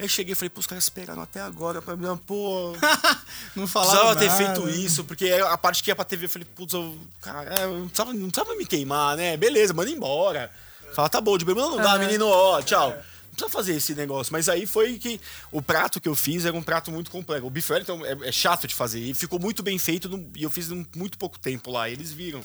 [0.00, 2.72] Aí eu cheguei e falei, pô, os caras esperaram até agora pra mim, pô.
[3.54, 6.46] não falava precisava ter feito isso, porque a parte que ia pra TV, eu falei,
[6.56, 9.36] putz, eu, cara, eu não, precisava, não precisava me queimar, né?
[9.36, 10.50] Beleza, manda embora.
[10.94, 11.98] Fala, tá bom, de bermuda não dá, Aham.
[11.98, 12.88] menino, ó, tchau.
[12.90, 12.96] Não
[13.36, 14.32] precisa fazer esse negócio.
[14.32, 15.20] Mas aí foi que
[15.52, 17.46] o prato que eu fiz era um prato muito complexo.
[17.46, 18.98] O bife Wellington é, é chato de fazer.
[19.00, 21.88] E ficou muito bem feito no- e eu fiz em muito pouco tempo lá.
[21.88, 22.42] E eles viram.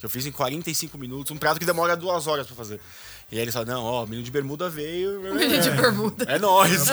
[0.00, 2.80] Que eu fiz em 45 minutos, um prato que demora duas horas pra fazer.
[3.30, 5.20] E aí eles falaram, não, ó, o menino de bermuda veio.
[5.34, 6.24] Menino de bermuda.
[6.24, 6.86] É nóis.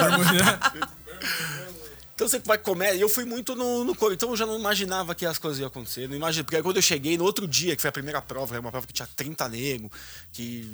[2.14, 2.96] Então você vai comer.
[2.96, 4.12] E eu fui muito no, no cor.
[4.12, 6.08] Então eu já não imaginava que as coisas iam acontecer.
[6.08, 8.54] Não imagina, porque aí quando eu cheguei no outro dia, que foi a primeira prova,
[8.54, 9.90] era uma prova que tinha 30 negros,
[10.32, 10.68] que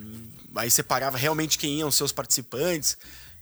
[0.56, 2.96] aí separava realmente quem iam ser os participantes.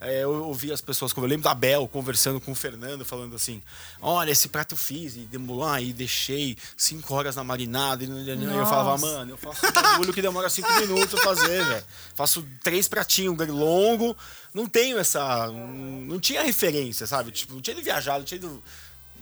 [0.05, 3.37] É, eu ouvi as pessoas, como eu lembro da Bel conversando com o Fernando, falando
[3.37, 3.63] assim:
[4.01, 8.05] Olha, esse prato eu fiz, e demorou aí, deixei cinco horas na marinada.
[8.05, 9.07] E eu falava, Nossa.
[9.07, 11.85] mano, eu faço um bagulho que demora cinco minutos fazer, velho.
[12.15, 14.17] Faço três pratinhos longo,
[14.53, 15.49] não tenho essa.
[15.49, 17.31] Não tinha referência, sabe?
[17.31, 18.63] Tipo, não tinha ido viajar, não tinha ido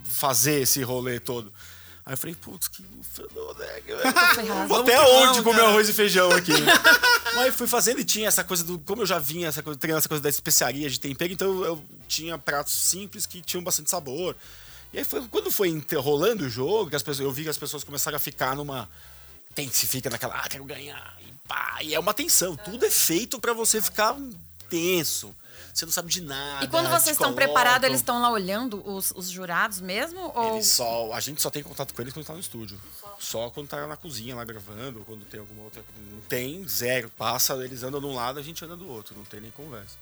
[0.03, 1.53] fazer esse rolê todo.
[2.05, 3.67] Aí eu falei, putz, que fedor, né?
[4.35, 4.69] ferrado.
[4.69, 6.53] Vou até onde comer arroz e feijão aqui?
[7.25, 8.79] Mas aí fui fazendo e tinha essa coisa do.
[8.79, 11.85] Como eu já vinha essa coisa, treinando essa coisa da especiaria de tempero, então eu,
[12.09, 14.35] tinha pratos simples que tinham bastante sabor.
[14.93, 17.59] E aí foi quando foi enrolando o jogo, que as pessoas, eu vi que as
[17.59, 18.89] pessoas começaram a ficar numa.
[19.55, 21.17] Tensifica naquela, ah, quero ganhar.
[21.21, 22.57] E, pá, e é uma tensão.
[22.57, 24.17] Tudo é feito pra você ficar
[24.69, 25.35] tenso.
[25.81, 26.63] Você não sabe de nada.
[26.63, 30.31] E quando vocês estão preparados, eles estão lá olhando os, os jurados mesmo?
[30.35, 30.57] Ou...
[30.57, 32.79] Eles só, a gente só tem contato com eles quando tá no estúdio.
[33.19, 35.83] Só quando tá na cozinha lá gravando, quando tem alguma outra.
[36.13, 37.09] Não tem, zero.
[37.17, 39.17] Passa, eles andam de um lado, a gente anda do outro.
[39.17, 39.97] Não tem nem conversa.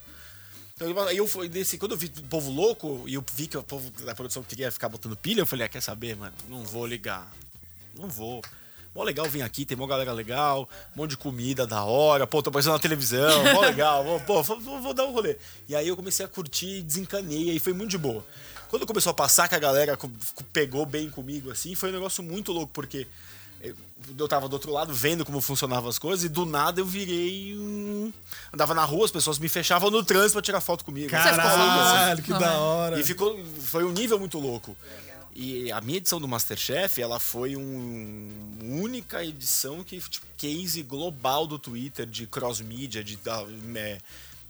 [0.74, 1.78] Então, eu fui desse.
[1.78, 4.72] Quando eu vi o povo louco e eu vi que o povo da produção queria
[4.72, 6.34] ficar botando pilha, eu falei, ah, quer saber, mano?
[6.48, 7.32] Não vou ligar.
[7.94, 8.42] Não vou.
[8.94, 12.42] Mó legal vir aqui, tem mó galera legal, um monte de comida da hora, pô,
[12.42, 15.36] tô aparecendo na televisão, mó legal, pô, vou, vou- dar um rolê.
[15.68, 18.24] E aí eu comecei a curtir, desencanei, aí foi muito de boa.
[18.68, 19.96] Quando começou a passar que a galera
[20.52, 23.06] pegou bem comigo, assim, foi um negócio muito louco, porque
[24.16, 27.56] eu tava do outro lado vendo como funcionavam as coisas e do nada eu virei
[27.56, 28.12] um...
[28.52, 31.08] Andava na rua, as pessoas me fechavam no trânsito pra tirar foto comigo.
[31.10, 32.56] Caralho, que Não, da é.
[32.56, 33.00] hora.
[33.00, 34.76] E ficou, foi um nível muito louco.
[35.40, 38.32] E a minha edição do Masterchef, ela foi uma
[38.64, 43.46] única edição que, tipo, case global do Twitter, de cross-mídia, de, da-
[43.76, 43.98] é,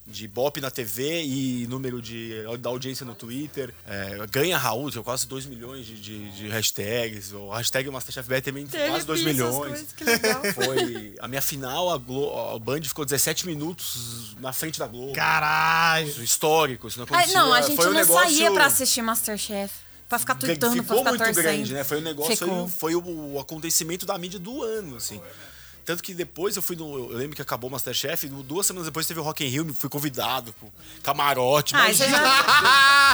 [0.07, 3.74] de Bop na TV e número de, da audiência no Twitter.
[3.87, 7.33] É, ganha Raul, tinha quase 2 milhões de, de, de hashtags.
[7.35, 9.68] O hashtag MasterchefBR também tem quase 2 Teve essas milhões.
[9.72, 10.42] coisas, que legal.
[10.55, 15.12] Foi a minha final, a, Glo, a Band ficou 17 minutos na frente da Globo.
[15.12, 16.09] Caralho.
[16.09, 17.38] Isso, histórico, isso não Ah, acontecia.
[17.38, 18.31] não, a gente Foi um não negócio...
[18.31, 19.87] saía pra assistir Masterchef.
[20.09, 21.42] Pra ficar tweetando, pra ficou ficar muito torcendo.
[21.42, 21.85] grande, né?
[21.85, 22.68] Foi um negócio, Ficou.
[22.68, 25.21] foi, foi o, o acontecimento da mídia do ano, assim.
[25.85, 27.11] Tanto que depois eu fui no.
[27.11, 29.88] Eu lembro que acabou o Masterchef, duas semanas depois teve o Rock in Rio, fui
[29.88, 30.71] convidado pro
[31.03, 31.75] camarote.
[31.75, 32.07] Ah, já...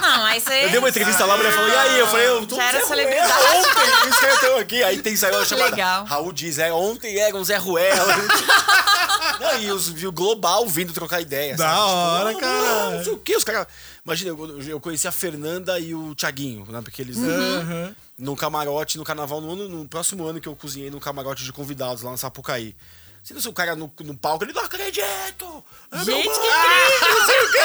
[0.01, 0.65] Não, aí você...
[0.65, 1.99] Eu dei uma entrevista lá, a mulher falou, e aí?
[2.01, 3.33] Eu falei, eu tô Já era Zé celebridade.
[3.33, 4.83] Ruela Ontem, isso que eu tô aqui.
[4.83, 5.71] Aí tem saiu a chamada.
[5.71, 6.05] Legal.
[6.05, 8.13] Raul diz, é, ontem era um Zé Ruela.
[9.41, 11.57] Não, e, os, e o Global vindo trocar ideia.
[11.57, 11.81] Da sabe?
[11.81, 12.91] hora, não, cara.
[12.91, 13.67] Não, não sei o que, os caras.
[14.05, 16.81] Imagina, eu, eu conheci a Fernanda e o Thiaguinho, né?
[16.83, 17.17] Porque eles.
[17.17, 17.95] Uhum.
[18.19, 21.53] No camarote, no carnaval, no, ano, no próximo ano que eu cozinhei no camarote de
[21.53, 22.77] convidados lá na Sapucaí.
[23.23, 25.65] Você não sei, o cara no, no palco, ele não acredito!
[25.91, 26.29] É Gente, que
[27.09, 27.59] não sei o que,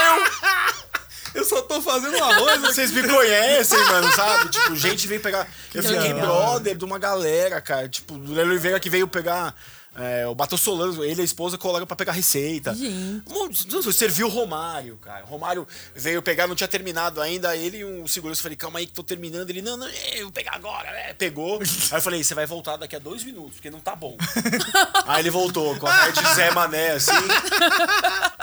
[1.38, 4.50] eu- só tô fazendo arroz vocês me conhecem, mano, sabe?
[4.50, 5.48] Tipo, gente veio pegar.
[5.74, 6.26] Eu fiquei legal.
[6.26, 7.90] brother de uma galera, cara.
[7.90, 9.54] Tipo, do Léo Oliveira que veio pegar.
[10.00, 12.74] É, o Bato Solano, ele e a esposa colaram pra pegar receita.
[12.74, 13.94] Gente.
[13.94, 15.26] Serviu o Romário, cara.
[15.26, 17.56] O Romário veio pegar, não tinha terminado ainda.
[17.56, 19.50] Ele e um segurança, eu falei, calma aí que tô terminando.
[19.50, 21.14] Ele, não, não, é, eu vou pegar agora, né?
[21.14, 21.60] Pegou.
[21.92, 24.16] Aí eu falei, você vai voltar daqui a dois minutos, porque não tá bom.
[25.08, 27.12] aí ele voltou com a cara de Zé Mané, assim.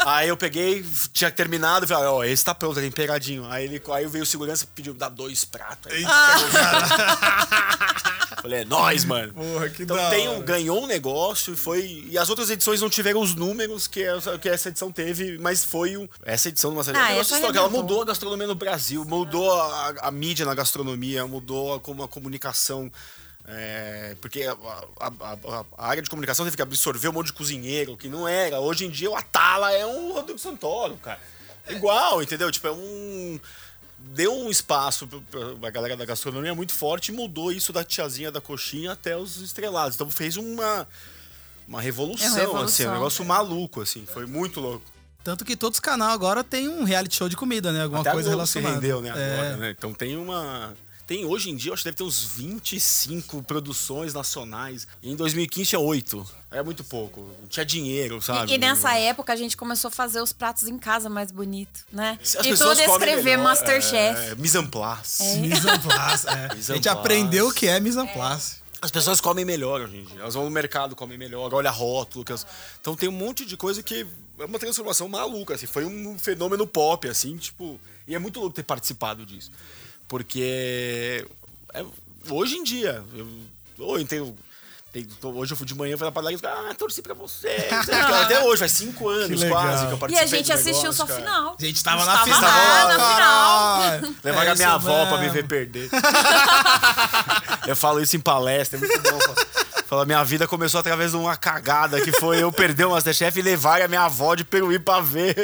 [0.05, 3.49] Aí eu peguei, tinha terminado, falei, ó, esse tá pronto, tá temperadinho.
[3.49, 5.93] Aí, ele, aí veio o segurança pediu, dá dois pratos.
[5.93, 6.05] Aí,
[8.43, 9.33] falei, é nóis, mano.
[9.33, 12.07] Porra, que Então tem um, ganhou um negócio e foi.
[12.11, 15.65] E as outras edições não tiveram os números que essa, que essa edição teve, mas
[15.65, 17.03] foi um, essa edição do Masterchef.
[17.05, 20.11] Ah, é um negócio essa histórico, ela mudou a gastronomia no Brasil, mudou a, a
[20.11, 22.91] mídia na gastronomia, mudou a, como a comunicação.
[23.49, 24.53] é, porque a,
[25.01, 28.27] a- a- a área de comunicação teve que absorver um monte de cozinheiro, que não
[28.27, 28.59] era.
[28.61, 31.21] Hoje em dia o Atala é um Rodrigo Santoro, cara.
[31.69, 32.51] Igual, entendeu?
[32.51, 33.39] Tipo, é um.
[33.99, 38.31] Deu um espaço pra- pra galera da gastronomia muito forte e mudou isso da tiazinha
[38.31, 39.95] da coxinha até os estrelados.
[39.97, 40.87] Então fez uma.
[41.67, 42.65] Uma revolução, É uma revolução.
[42.65, 44.07] assim, um negócio maluco, assim.
[44.07, 44.85] Foi muito louco.
[45.25, 47.83] Tanto que todos os canais agora tem um reality show de comida, né?
[47.83, 48.75] Alguma Até coisa Globo se relacionada.
[48.81, 49.33] rendeu, né, É.
[49.41, 49.75] agora, né?
[49.77, 50.73] Então tem uma...
[51.05, 54.89] Tem, hoje em dia, eu acho que deve ter uns 25 produções nacionais.
[55.01, 56.27] E em 2015 tinha 8.
[56.51, 57.21] Era muito pouco.
[57.41, 58.51] Não tinha dinheiro, sabe?
[58.51, 61.85] E, e nessa época a gente começou a fazer os pratos em casa mais bonito,
[61.93, 62.19] né?
[62.21, 64.19] As e pessoas tudo escrever Masterchef.
[64.33, 65.23] É, mise en place.
[65.39, 66.49] Mise en place, é.
[66.73, 68.57] A gente aprendeu o que é mise en place.
[68.87, 70.21] As pessoas comem melhor hoje em dia.
[70.21, 72.25] Elas vão no mercado, comem melhor, olha rótulo.
[72.29, 72.47] elas-
[72.81, 74.07] Então tem um monte de coisa que
[74.39, 75.67] é uma transformação maluca, assim.
[75.67, 77.81] Foi um fenômeno pop, assim, tipo...
[78.07, 79.51] E é muito louco ter participado disso.
[80.07, 81.27] Porque...
[81.75, 81.85] é-
[82.31, 83.03] hoje em dia...
[83.13, 83.29] Eu,
[83.99, 84.39] eu tenho...
[84.93, 87.13] tem- tô- Hoje eu fui de manhã, fui na padaria e falei, ah, torci pra
[87.15, 87.49] você.
[88.25, 91.07] Até hoje, faz cinco anos quase que eu E participei a gente assistiu negócio, só
[91.07, 91.21] cara.
[91.21, 91.57] final.
[91.59, 92.43] A gente tava na Estava final.
[92.87, 94.15] lá na final.
[94.25, 95.35] Levaram É a minha avó pra me mesmo.
[95.35, 95.91] ver perder.
[97.67, 99.19] eu falo isso em palestra, é muito bom.
[99.87, 103.43] Fala, minha vida começou através de uma cagada que foi eu perder o Masterchef e
[103.43, 105.37] levar a minha avó de Peruí pra ver.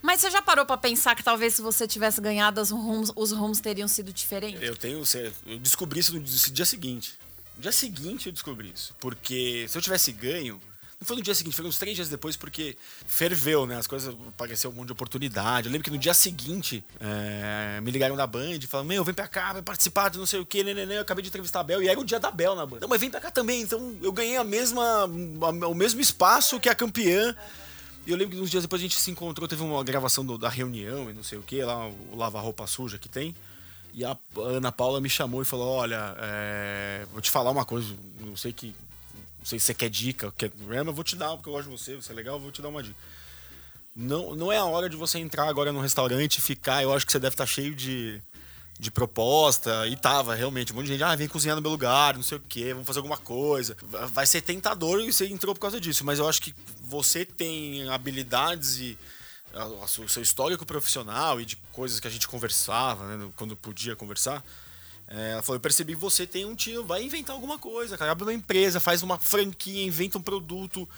[0.00, 3.32] Mas você já parou pra pensar que talvez se você tivesse ganhado os rumos, os
[3.32, 4.62] rumos teriam sido diferentes?
[4.62, 5.02] Eu tenho.
[5.46, 7.14] Eu descobri isso no dia seguinte.
[7.62, 8.92] No dia seguinte eu descobri isso.
[8.98, 10.60] Porque se eu tivesse ganho,
[11.00, 13.76] Não foi no dia seguinte, foi uns três dias depois, porque ferveu, né?
[13.76, 15.68] As coisas apareceu um monte de oportunidade.
[15.68, 19.14] Eu lembro que no dia seguinte é, me ligaram da Band e falaram: Meu, vem
[19.14, 20.96] pra cá, vai participar de não sei o quê, né, né, né.
[20.96, 22.80] Eu acabei de entrevistar a Bel e era o dia da Bel na Band.
[22.80, 23.62] Não, mas vem pra cá também.
[23.62, 27.32] Então eu ganhei a mesma, a, o mesmo espaço que a campeã.
[28.04, 30.36] E eu lembro que uns dias depois a gente se encontrou, teve uma gravação do,
[30.36, 33.36] da reunião e não sei o que, lá o lavar roupa suja que tem.
[33.94, 37.94] E a Ana Paula me chamou e falou: Olha, é, vou te falar uma coisa,
[38.20, 38.74] não sei que.
[39.38, 41.68] Não sei se você quer dica, quer, mas eu vou te dar, porque eu gosto
[41.68, 42.96] de você, você é legal, eu vou te dar uma dica.
[43.94, 46.82] Não, não é a hora de você entrar agora no restaurante e ficar.
[46.82, 48.20] Eu acho que você deve estar cheio de,
[48.78, 49.86] de proposta.
[49.86, 50.72] E tava, realmente.
[50.72, 52.86] Um monte de gente, ah, vem cozinhar no meu lugar, não sei o quê, vamos
[52.86, 53.76] fazer alguma coisa.
[54.12, 56.04] Vai ser tentador e você entrou por causa disso.
[56.04, 58.96] Mas eu acho que você tem habilidades e
[59.54, 64.42] o seu histórico profissional e de coisas que a gente conversava, né, quando podia conversar.
[65.08, 68.12] É, ela falou: Eu percebi que você tem um tio, vai inventar alguma coisa, cara.
[68.12, 70.88] Abre uma empresa, faz uma franquia, inventa um produto.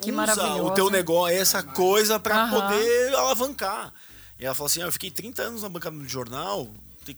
[0.00, 0.64] Que usa maravilhoso.
[0.64, 3.92] o teu negócio, essa coisa para poder alavancar.
[4.38, 6.68] E ela falou assim: ah, Eu fiquei 30 anos na bancada do jornal,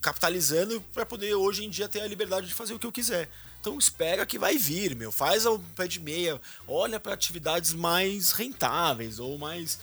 [0.00, 3.28] capitalizando para poder hoje em dia ter a liberdade de fazer o que eu quiser.
[3.60, 5.10] Então espera que vai vir, meu.
[5.10, 9.78] Faz o pé de meia, olha para atividades mais rentáveis ou mais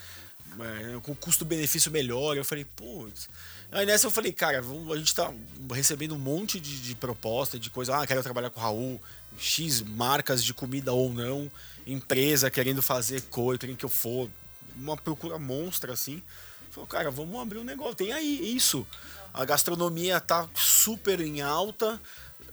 [1.03, 2.35] com custo-benefício melhor.
[2.37, 3.29] Eu falei, putz.
[3.71, 5.31] Aí nessa eu falei, cara, vamos- a gente tá
[5.71, 7.97] recebendo um monte de, de proposta, de coisa.
[7.97, 9.01] Ah, quero trabalhar com o Raul,
[9.37, 11.51] X marcas de comida ou não,
[11.85, 14.29] empresa querendo fazer coisa, querendo que eu for.
[14.77, 16.21] Uma procura monstra, assim.
[16.69, 17.95] Falei, cara, vamos abrir um negócio.
[17.95, 18.85] Tem aí isso.
[19.33, 21.99] A gastronomia tá super em alta.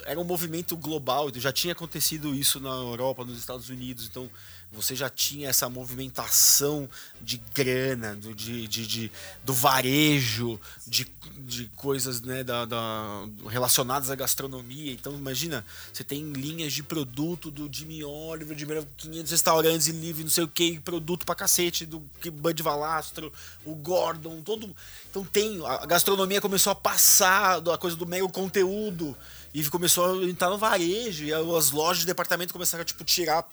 [0.05, 4.29] Era um movimento global, já tinha acontecido isso na Europa, nos Estados Unidos, então
[4.73, 6.89] você já tinha essa movimentação
[7.21, 9.13] de grana, do, de, de, de-
[9.45, 11.07] do varejo, de,
[11.39, 14.93] de coisas né, da, da- relacionadas à gastronomia.
[14.93, 20.25] Então, imagina, você tem linhas de produto do Jimmy Oliver, de 500 restaurantes e livre,
[20.25, 23.33] não sei o que, produto pra cacete, do Bud Valastro,
[23.65, 24.75] o Gordon, todo.
[25.11, 25.65] Então tem.
[25.67, 29.17] A gastronomia começou a passar da coisa do mero conteúdo
[29.55, 33.47] e começou a entrar no varejo e as lojas de departamento começaram a tipo tirar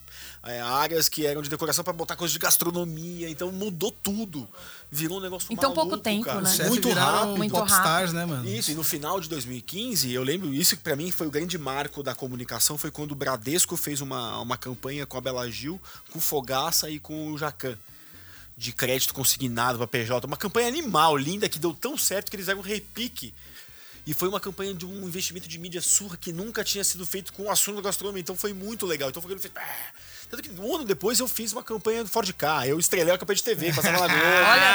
[0.44, 4.48] é, áreas que eram de decoração para botar coisas de gastronomia então mudou tudo
[4.92, 6.42] virou um negócio Em tão maluco, pouco tempo, cara.
[6.42, 6.70] né?
[6.70, 8.48] Muito rápido Muito popstars, né, mano?
[8.50, 11.58] isso, e no final de 2015, eu lembro, isso que pra mim foi o grande
[11.58, 15.80] marco da comunicação, foi quando o Bradesco fez uma, uma campanha com a Bela Gil,
[16.12, 17.78] com o Fogaça e com o Jacan.
[18.58, 20.28] De crédito consignado pra PJ.
[20.28, 23.34] Uma campanha animal, linda, que deu tão certo que eles deram um repique.
[24.10, 27.32] E foi uma campanha de um investimento de mídia surra que nunca tinha sido feito
[27.32, 28.20] com o assunto da gastronomia.
[28.22, 29.10] Então foi muito legal.
[29.10, 29.52] Então foi fiz.
[29.56, 29.62] "Ah".
[30.32, 32.66] Tanto que um ano depois eu fiz uma campanha do Ford K.
[32.66, 34.24] Eu estrelei a campanha de TV, passava na Globo.
[34.50, 34.74] Olha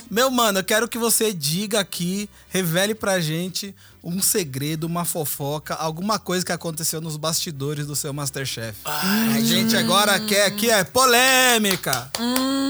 [0.10, 5.74] Meu mano, eu quero que você diga aqui, revele pra gente um segredo, uma fofoca,
[5.74, 8.78] alguma coisa que aconteceu nos bastidores do seu Masterchef.
[8.86, 12.10] A gente agora quer aqui é polêmica.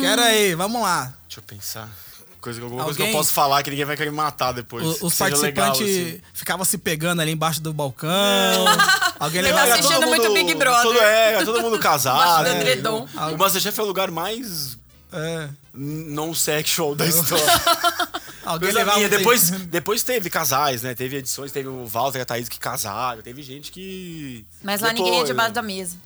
[0.01, 1.15] Quero aí, vamos lá.
[1.29, 2.06] Deixa eu pensar.
[2.47, 5.01] Coisa, alguma coisa que Alguém- eu posso falar que ninguém vai querer me matar depois.
[5.03, 6.21] O- os participantes assim.
[6.33, 8.09] ficavam se pegando ali embaixo do balcão.
[9.19, 9.73] Alguém Ele tá levava.
[9.75, 10.83] assistindo todo muito Big Brother.
[10.83, 12.45] Todo, é, era todo mundo casado.
[12.45, 12.61] Né?
[12.61, 13.09] edredom.
[13.35, 14.79] O Masterchef é o lugar mais
[15.13, 17.45] É, não sexual da história.
[18.45, 19.09] alguém minha.
[19.09, 20.95] Depois, depois teve casais, né?
[20.95, 23.23] Teve edições, teve o Walter e a Thaís que casaram.
[23.23, 24.45] Teve gente que.
[24.63, 25.97] Mas lá ninguém é depois- debaixo da mesa.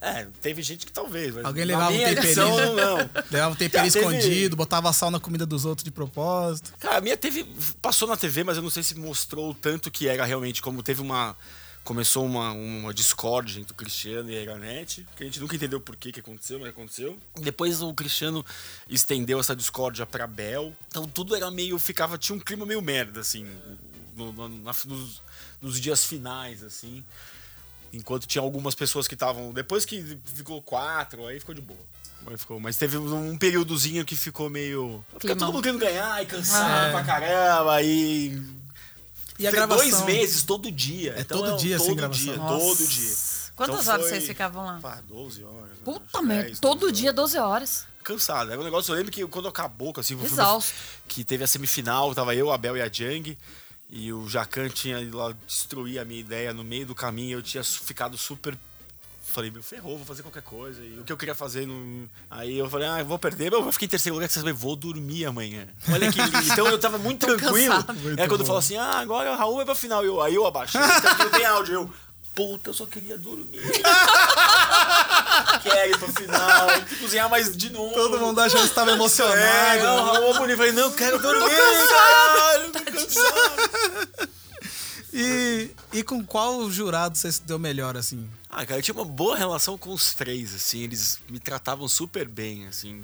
[0.00, 1.34] É, teve gente que talvez.
[1.34, 2.22] Mas Alguém levava um temperinho.
[2.24, 2.96] edição, não.
[3.30, 6.72] Levava um tempero Já teve- escondido, botava sal na comida dos outros de propósito.
[6.78, 7.42] Cara, a minha teve.
[7.82, 10.62] Passou na TV, mas eu não sei se mostrou o tanto que era realmente.
[10.62, 11.36] Como teve uma.
[11.82, 15.80] Começou uma, uma discórdia entre o Cristiano e a Iranete, que a gente nunca entendeu
[15.80, 17.18] por que, que aconteceu, mas aconteceu.
[17.40, 18.44] Depois o Cristiano
[18.90, 20.76] estendeu essa discórdia pra Bel.
[20.88, 21.78] Então tudo era meio.
[21.78, 22.18] ficava.
[22.18, 23.46] Tinha um clima meio merda, assim.
[24.16, 25.22] no- no- na- nos,
[25.62, 27.02] nos dias finais, assim.
[27.92, 29.52] Enquanto tinha algumas pessoas que estavam.
[29.52, 31.78] Depois que ficou quatro, aí ficou de boa.
[32.26, 35.02] Aí ficou, mas teve um períodozinho que ficou meio.
[35.18, 37.82] Fica todo mundo querendo ganhar e cansado pra caramba.
[37.82, 38.42] E.
[39.38, 39.88] E a Foi gravação?
[39.88, 41.14] Dois meses, todo dia.
[41.16, 42.24] É Então todo dia, assim, todo gravação.
[42.24, 42.58] dia, Nossa.
[42.58, 43.16] todo dia.
[43.56, 44.78] Quantas Então horas foi- vocês ficavam lá?
[44.80, 45.78] Pá, 12 horas.
[45.84, 47.86] Puta acho, merda, 10, todo 12 dia, 12 horas.
[48.04, 48.50] cansado.
[48.50, 50.72] Era um negócio, eu lembro que quando acabou, assim, foi- Exausto.
[51.06, 53.36] que teve a semifinal, tava eu, a Bel e a Jang,
[53.90, 57.42] e o Jacan tinha ido lá destruir a minha ideia no meio do caminho, eu
[57.42, 58.56] tinha ficado super.
[59.22, 60.82] Falei, meu, ferrou, vou fazer qualquer coisa.
[60.82, 62.08] E o que eu queria fazer não.
[62.30, 64.44] Aí eu falei, ah, eu vou perder, mas eu fiquei em terceiro lugar, que vocês
[64.44, 65.68] vão, vou dormir amanhã.
[65.90, 66.38] Olha que lindo.
[66.52, 67.74] Então eu tava muito tranquilo.
[68.02, 68.46] Muito é quando bom.
[68.46, 70.04] falou assim, ah, agora o Raul vai pra final.
[70.04, 71.74] Eu, aí eu abaixei, não tem áudio.
[71.74, 71.90] Eu,
[72.34, 73.60] puta, eu só queria dormir.
[75.88, 77.94] Ir pra final, tem que cozinhar mais de novo.
[77.94, 79.82] Todo mundo achando que estava É, emocionado.
[79.82, 80.56] não, Raul bonito.
[80.56, 81.40] Falei, não, quero dormir.
[81.40, 82.72] Tô cansado.
[82.72, 84.28] Tô cansado.
[85.12, 88.28] E, e com qual jurado você se deu melhor, assim?
[88.48, 92.28] Ah, cara, eu tinha uma boa relação com os três, assim, eles me tratavam super
[92.28, 93.02] bem, assim.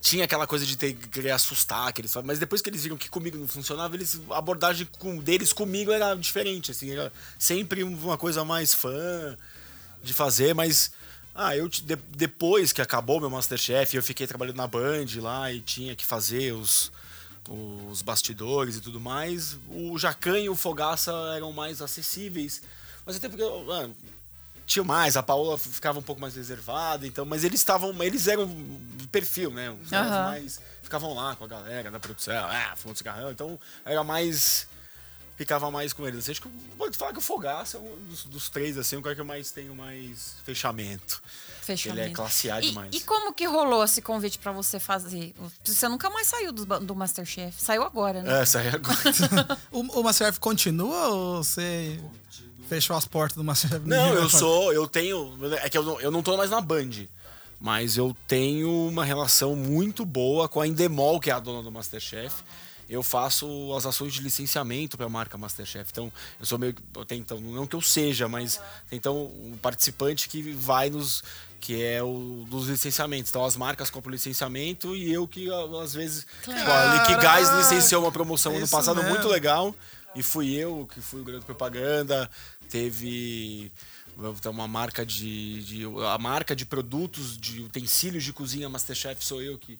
[0.00, 3.08] Tinha aquela coisa de ter, querer assustar, que eles mas depois que eles viram que
[3.08, 8.18] comigo não funcionava, eles, a abordagem com, deles comigo era diferente, assim, era sempre uma
[8.18, 9.36] coisa mais fã
[10.02, 10.90] de fazer, mas
[11.34, 15.60] ah, eu de, depois que acabou meu Masterchef, eu fiquei trabalhando na Band lá e
[15.60, 16.92] tinha que fazer os,
[17.48, 19.56] os bastidores e tudo mais.
[19.68, 22.62] O Jacan e o Fogaça eram mais acessíveis,
[23.06, 23.96] mas até porque mano,
[24.66, 28.48] tinha mais, a Paola ficava um pouco mais reservada, então, mas eles estavam, eles eram
[29.10, 29.70] perfil, né?
[29.70, 29.98] Os Uhum.
[29.98, 34.66] mais ficavam lá com a galera da produção, ah, fumando cigarrão, então era mais
[35.42, 36.20] ficava mais com eles.
[36.20, 39.02] Assim, acho que pode falar que o Fogaça é um dos, dos três assim, o
[39.02, 41.20] cara que eu mais tenho mais fechamento.
[41.60, 42.00] Fechamento.
[42.00, 42.90] Ele é classe A E- demais.
[42.94, 45.34] E, como que rolou esse convite pra você fazer?
[45.64, 47.60] Você nunca mais saiu do, do Masterchef.
[47.60, 48.30] Saiu agora, né?
[48.42, 49.58] É agora.
[49.72, 51.98] O, o Masterchef continua ou você
[52.68, 53.86] fechou as portas do Masterchef?
[53.86, 56.90] Não, eu sou, eu tenho, é que eu não, eu não tô mais na Band,
[57.60, 61.70] mas eu tenho uma relação muito boa com a Endemol, que é a dona do
[61.70, 62.34] Masterchef.
[62.88, 65.90] Eu faço as ações de licenciamento para a marca Masterchef.
[65.90, 66.82] Então, eu sou meio que-
[67.14, 68.56] então, não que eu seja, mas
[68.88, 71.22] tem então um participante que vai nos
[71.60, 73.30] que é o dos licenciamentos.
[73.30, 75.48] Então as marcas compram licenciamento e eu que
[75.80, 79.10] às vezes, tipo, a Liquigás licenciou uma promoção é ano passado mesmo.
[79.10, 79.72] muito legal
[80.16, 82.28] e fui eu que fui o grande propaganda.
[82.68, 83.70] Teve
[84.50, 89.56] uma marca de, de- a marca de produtos de utensílios de cozinha Masterchef sou eu
[89.56, 89.78] que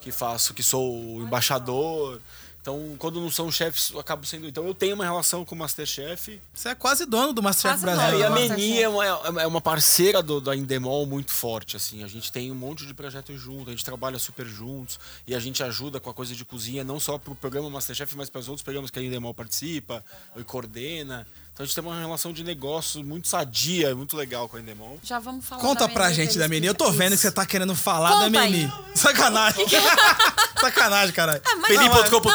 [0.00, 2.20] que faço, que sou o embaixador.
[2.60, 4.46] Então, quando não são chefes, eu acabo sendo.
[4.46, 6.38] Então, eu tenho uma relação com o Masterchef.
[6.52, 8.18] Você é quase dono do Masterchef Quase Brasil.
[8.18, 8.38] dono.
[8.38, 8.48] E a.
[8.48, 9.04] Meni é uma,
[9.42, 12.04] é uma parceira do, da Indemol muito forte, assim.
[12.04, 15.40] A gente tem um monte de projetos junto, a gente trabalha super juntos e a
[15.40, 18.48] gente ajuda com a coisa de cozinha, não só pro programa Masterchef, mas para os
[18.48, 20.04] outros programas que a Indemol participa
[20.36, 21.26] e coordena.
[21.58, 25.00] Então a gente tem uma relação de negócio muito sadia, muito legal com a Indemol.
[25.02, 26.68] Já vamos falar Conta da pra Meni, gente da Meni.
[26.68, 28.50] Eu tô vendo que você tá querendo falar da Conta aí.
[28.52, 28.72] Meni.
[28.94, 29.66] Sacanagem.
[30.60, 31.42] Sacanagem, caralho.
[31.44, 32.30] Ah, mas- Meni.com.br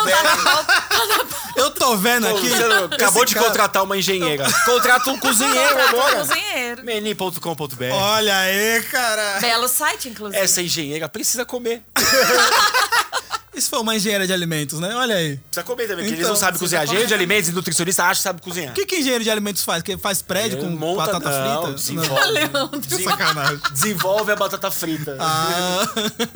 [1.55, 2.49] Eu tô vendo aqui.
[2.49, 2.63] Você
[2.95, 4.45] acabou de cara- contratar uma engenheira.
[4.65, 6.15] Contrata um cozinheiro Contrata um agora.
[6.25, 6.83] cozinheiro.
[6.83, 9.39] Meni.com.br Olha aí, cara.
[9.39, 10.37] Belo site, inclusive.
[10.43, 11.81] Essa engenheira precisa comer.
[13.55, 14.95] Isso foi uma engenheira de alimentos, né?
[14.95, 15.37] Olha aí.
[15.37, 16.83] Precisa comer também, porque eles Então, não sabem você cozinhar.
[16.85, 18.71] Engenheiro de alimentos e nutricionista acha que sabe cozinhar.
[18.71, 19.83] O que, que engenheiro de alimentos faz?
[19.83, 21.73] Que faz prédio com monta- batata não, frita?
[21.75, 23.59] Desenvolve, Desen- Sacanagem.
[23.71, 25.17] desenvolve a batata frita.
[25.19, 25.85] Ah,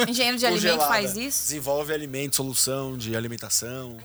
[0.08, 0.88] Engenheiro de alimento Congelada.
[0.94, 1.42] faz isso?
[1.44, 3.98] Desenvolve alimento, solução de alimentação.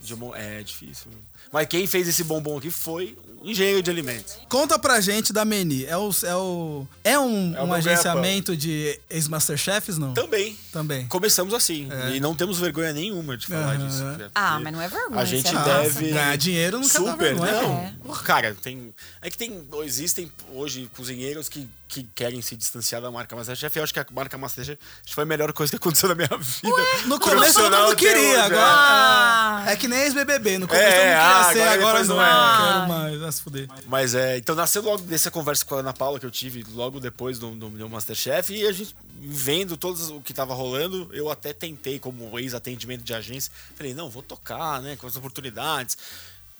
[0.00, 1.10] De mo- é difícil.
[1.52, 4.36] Mas quem fez esse bombom aqui foi um engenheiro de alimentos.
[4.48, 5.84] conta pra gente da Meni.
[5.86, 10.12] É, o, é, o, é um, É um agenciamento de ex-masterchefs, não?
[10.12, 10.58] Também.
[10.72, 11.06] Também.
[11.06, 11.88] Começamos assim.
[11.90, 12.16] É.
[12.16, 13.86] E não temos vergonha nenhuma de falar Aham.
[13.86, 14.02] disso.
[14.34, 15.20] Ah, mas não é vergonha.
[15.20, 16.08] A gente é deve.
[16.10, 17.52] Ganhar dinheiro nunca dá Super, vergonha.
[17.62, 17.78] não.
[17.78, 17.94] É.
[18.24, 18.92] Cara, tem.
[19.22, 19.62] É que tem.
[19.84, 23.76] Existem hoje cozinheiros que, que querem se distanciar da marca Masterchef.
[23.76, 24.78] Eu acho que a marca Masterchef
[25.10, 26.76] foi a melhor coisa que aconteceu na minha vida.
[27.06, 28.62] No começo todo mundo queria, hoje, agora.
[28.62, 29.64] Ah.
[29.66, 30.58] É que nem ex-BBB.
[30.58, 32.28] No começo É, todo mundo queria ah, ser, agora agora não não é.
[32.28, 32.72] é.
[32.72, 33.68] Quero mais, vai se fuder.
[33.86, 37.00] Mas é, então nasceu logo dessa conversa com a Ana Paula que eu tive logo
[37.00, 41.30] depois do, do meu Masterchef e a gente vendo todos o que tava rolando, eu
[41.30, 45.96] até tentei como ex-atendimento de agência, falei, não, vou tocar, né, com as oportunidades.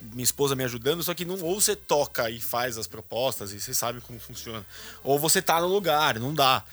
[0.00, 3.60] Minha esposa me ajudando, só que não ou você toca e faz as propostas e
[3.60, 4.64] você sabe como funciona,
[5.02, 6.64] ou você tá no lugar, não dá.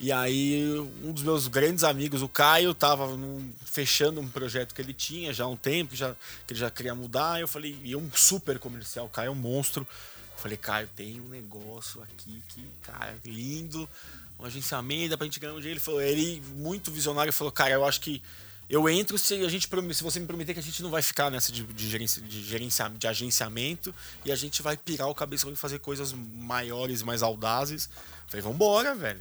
[0.00, 0.64] E aí,
[1.04, 5.32] um dos meus grandes amigos, o Caio, tava num- fechando um projeto que ele tinha
[5.32, 6.12] já há um tempo, que, já,
[6.46, 7.40] que ele já queria mudar.
[7.40, 9.86] Eu falei, e um super comercial, o Caio é um monstro.
[10.34, 13.88] Eu falei, Caio, tem um negócio aqui que, cara, lindo,
[14.40, 15.76] um agenciamento, dá pra gente ganhar um dinheiro.
[15.78, 18.20] Ele falou, ele, muito visionário, falou, cara, eu acho que
[18.72, 21.30] eu entro se a gente se você me prometer que a gente não vai ficar
[21.30, 25.52] nessa de, de, gerenci- de, gerencia- de agenciamento e a gente vai pirar o cabeção
[25.52, 27.90] e fazer coisas maiores, mais audazes.
[27.92, 29.20] Eu falei, vambora, velho.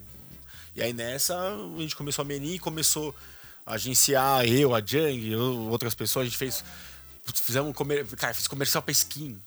[0.73, 3.13] E aí nessa a gente começou a menir, começou
[3.65, 6.63] a agenciar eu, a Jang, eu, outras pessoas, a gente fez.
[7.35, 9.37] Fizemos comer, cara, fiz comercial pra skin.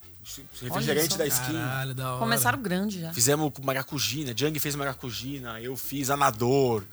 [0.60, 1.52] Refrigerante da skin.
[1.52, 2.18] Caralho, da hora.
[2.18, 3.12] Começaram grande já.
[3.14, 6.84] Fizemos maracujina, Jang fez maracujina, eu fiz anador.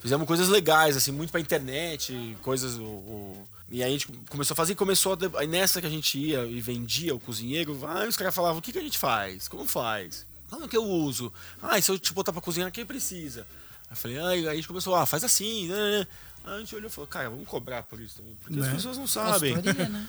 [0.00, 2.76] Fizemos coisas legais, assim, muito pra internet, coisas.
[2.76, 5.38] O, o- E aí a gente começou a fazer e começou a.
[5.40, 8.62] Aí nessa que a gente ia e vendia o cozinheiro, aí os caras falavam, o
[8.62, 9.46] que, que a gente faz?
[9.46, 10.26] Como faz?
[10.48, 11.32] Como que eu uso?
[11.62, 13.42] Ah, e se eu te botar pra cozinhar, quem precisa?
[13.88, 15.76] Aí eu falei, aí, aí a gente começou, ah, faz assim, né?
[16.00, 16.06] né.
[16.44, 18.34] A gente olhou e falou, cara, vamos cobrar por isso também.
[18.42, 18.66] Porque Né?
[18.66, 19.54] as pessoas não sabem.
[19.56, 19.62] Né?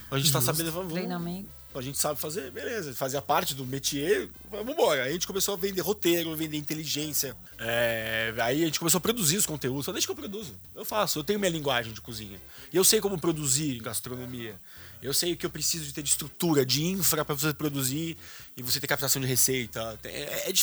[0.10, 0.42] A gente tá Justo.
[0.42, 1.50] sabendo, vamos, vamos, Treinamento.
[1.80, 2.94] A gente sabe fazer, beleza.
[2.94, 5.04] Fazia parte do métier, vamos embora.
[5.04, 7.36] Aí a gente começou a vender roteiro, vender inteligência.
[7.60, 9.86] É, aí a gente começou a produzir os conteúdos.
[9.86, 10.54] Só deixa que eu produzo.
[10.76, 12.40] Eu faço, eu tenho minha linguagem de cozinha.
[12.72, 14.60] E eu sei como produzir gastronomia.
[15.02, 18.16] Eu sei o que eu preciso de ter de estrutura, de infra para você produzir
[18.56, 19.98] e você ter captação de receita.
[20.04, 20.54] É, é,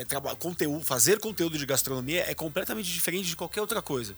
[0.00, 4.16] é traba- conteúdo, fazer conteúdo de gastronomia é completamente diferente de qualquer outra coisa.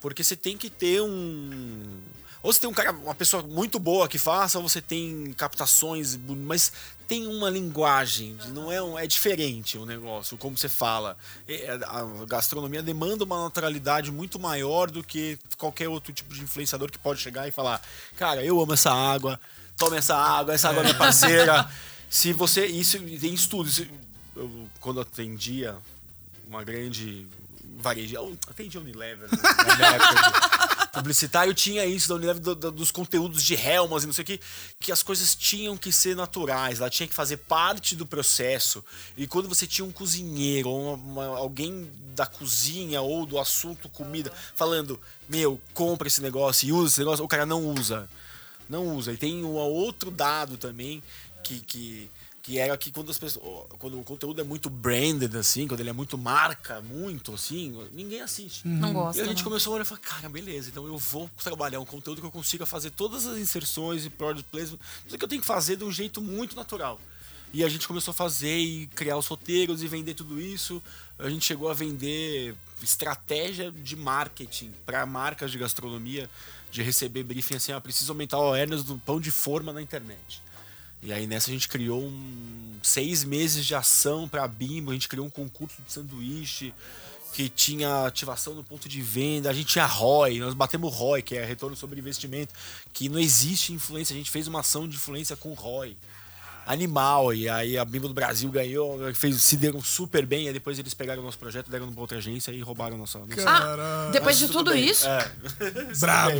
[0.00, 1.98] Porque você tem que ter um.
[2.44, 6.14] Ou você tem um cara, uma pessoa muito boa que faça, ou você tem captações,
[6.46, 6.70] mas
[7.08, 11.16] tem uma linguagem, não é, um- é diferente o negócio, como você fala.
[11.48, 16.90] É, A gastronomia demanda uma naturalidade muito maior do que qualquer outro tipo de influenciador
[16.90, 17.80] que pode chegar e falar:
[18.18, 19.40] Cara, eu amo essa água,
[19.78, 21.66] toma essa água, essa água é minha parceira.
[22.10, 22.66] Se você.
[22.66, 23.80] Isso tem estudos.
[24.36, 25.74] Eu, quando atendia
[26.46, 27.26] uma grande
[27.78, 28.14] varejo.
[28.16, 32.70] Eu atendi a Unilever né, na minha época publicitário, tinha isso da Unilever, do- do-
[32.70, 34.40] dos conteúdos de Helmas e não sei o que,
[34.80, 38.84] que as coisas tinham que ser naturais, ela tinha que fazer parte do processo.
[39.16, 43.88] E quando você tinha um cozinheiro, ou uma- uma- alguém da cozinha ou do assunto
[43.88, 48.08] comida, falando, meu, compra esse negócio e usa esse negócio, o cara não usa.
[48.68, 49.12] Não usa.
[49.12, 51.02] E tem um outro dado também
[51.42, 52.10] que, que,
[52.44, 53.66] que era que quando as pessoas.
[53.78, 58.20] Quando o conteúdo é muito branded, assim, quando ele é muito marca, muito, assim, ninguém
[58.20, 58.68] assiste.
[58.68, 59.18] Não gosta.
[59.18, 59.44] E a gente né?
[59.44, 62.30] começou a olhar e falou, cara, beleza, então eu vou trabalhar um conteúdo que eu
[62.30, 65.84] consiga fazer todas as inserções e product placement, tudo que eu tenho que fazer de
[65.84, 67.00] um jeito muito natural.
[67.50, 70.82] E a gente começou a fazer e criar os roteiros e vender tudo isso.
[71.18, 76.28] A gente chegou a vender estratégia de marketing para marcas de gastronomia,
[76.70, 80.43] de receber briefing assim, ah, preciso aumentar o awareness do pão de forma na internet.
[81.04, 84.94] E aí nessa a gente criou um, seis meses de ação para a Bimbo, a
[84.94, 86.72] gente criou um concurso de sanduíche
[87.34, 91.36] que tinha ativação no ponto de venda, a gente tinha ROI, nós batemos ROI, que
[91.36, 92.54] é retorno sobre investimento,
[92.92, 95.96] que não existe influência, a gente fez uma ação de influência com ROI.
[96.66, 100.78] Animal, e aí a Bimbo do Brasil ganhou, fez, se deram super bem, aí depois
[100.78, 103.18] eles pegaram o nosso projeto, deram pra outra agência e roubaram nossa.
[103.18, 103.44] nossa...
[103.46, 104.86] Ah, depois de tudo bem.
[104.86, 105.30] isso, É.
[106.00, 106.38] Bravo.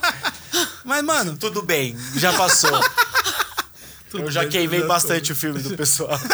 [0.84, 2.80] Mas, mano, Tudo bem, já passou.
[4.14, 6.18] Tudo Eu já queimei bastante o filme do pessoal.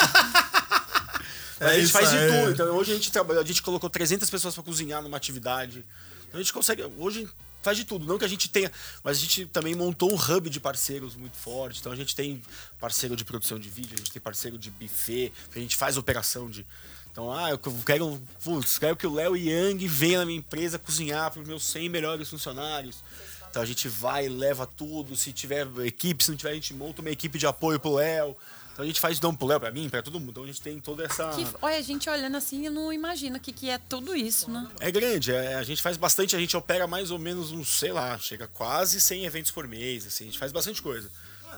[1.61, 2.41] É a gente isso faz de aí.
[2.41, 2.53] tudo.
[2.53, 5.85] Então, hoje a gente trabalha, a gente colocou 300 pessoas para cozinhar numa atividade.
[6.27, 7.29] Então a gente consegue, hoje
[7.63, 8.73] faz de tudo, não que a gente tenha,
[9.05, 11.81] mas a gente também montou um hub de parceiros muito forte.
[11.81, 12.43] Então a gente tem
[12.79, 16.49] parceiro de produção de vídeo, a gente tem parceiro de buffet, a gente faz operação
[16.49, 16.65] de
[17.13, 21.31] então, ah, eu quero, putz, quero que o Léo Yang venha na minha empresa cozinhar
[21.31, 23.03] para os meus 100 melhores funcionários.
[23.51, 25.17] Então a gente vai, leva tudo.
[25.17, 28.37] Se tiver equipe, se não tiver, a gente monta uma equipe de apoio pro Léo.
[28.73, 30.31] Então a gente faz não pro Léo, pra mim, pra todo mundo.
[30.31, 31.31] Então a gente tem toda essa.
[31.31, 34.51] que, olha, a gente olhando assim, eu não imagino o que, que é tudo isso,
[34.51, 34.69] né?
[34.79, 37.93] É grande, é, a gente faz bastante, a gente opera mais ou menos uns, sei
[37.93, 41.11] lá, chega quase 100 eventos por mês, assim, a gente faz bastante coisa.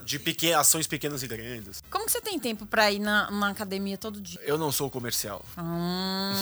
[0.05, 1.80] De pequenas, ações pequenas e grandes.
[1.88, 4.40] Como que você tem tempo pra ir na, na academia todo dia?
[4.43, 5.45] Eu não sou comercial.
[5.57, 6.32] Hum,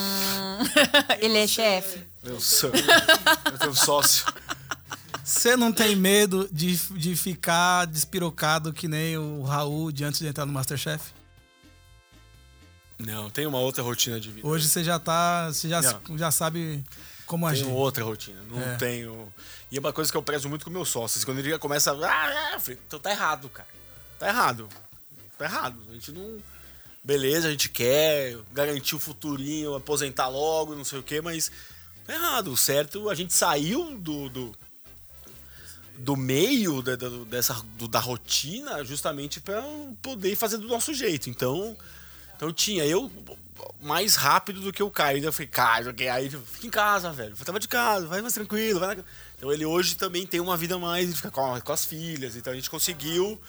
[1.20, 2.00] ele é chefe.
[2.24, 2.70] Eu sou.
[2.70, 4.24] eu tenho um sócio.
[5.30, 10.26] Você não tem medo de, de ficar despirocado que nem o Raul de antes de
[10.26, 11.12] entrar no Masterchef?
[12.98, 14.46] Não, tem uma outra rotina de vida.
[14.46, 15.48] Hoje você já tá.
[15.48, 16.18] Você já, Não.
[16.18, 16.84] já sabe
[17.26, 17.64] como agir.
[17.64, 18.42] Tenho outra rotina.
[18.50, 18.76] Não É.
[18.76, 19.32] tenho.
[19.70, 21.24] E é uma coisa que eu prezo muito com meus sócios.
[21.24, 21.92] Quando ele começa.
[21.92, 23.68] Ah, eu falei, então tá errado, cara.
[24.18, 24.68] Tá errado.
[25.38, 25.80] Tá errado.
[25.88, 26.38] A gente não.
[27.02, 31.50] Beleza, a gente quer garantir o futurinho, aposentar logo, não sei o quê, mas
[32.04, 32.52] tá errado.
[32.52, 34.28] O certo, a gente saiu do.
[34.28, 34.52] do
[36.00, 39.62] do meio da, da- dessa, do- da rotina justamente para
[40.02, 41.28] poder fazer do nosso jeito.
[41.30, 41.76] Então,
[42.36, 43.10] então tinha eu
[43.82, 45.16] mais rápido do que o Caio.
[45.16, 47.34] Ainda eu falei, Caio, ok, aí fica em casa, velho.
[47.38, 48.80] Eu tava de casa, vai mais tranquilo.
[48.80, 49.04] Vai na...
[49.36, 52.36] Então ele hoje também tem uma vida mais, ele fica com, com as filhas.
[52.36, 53.40] Então a gente conseguiu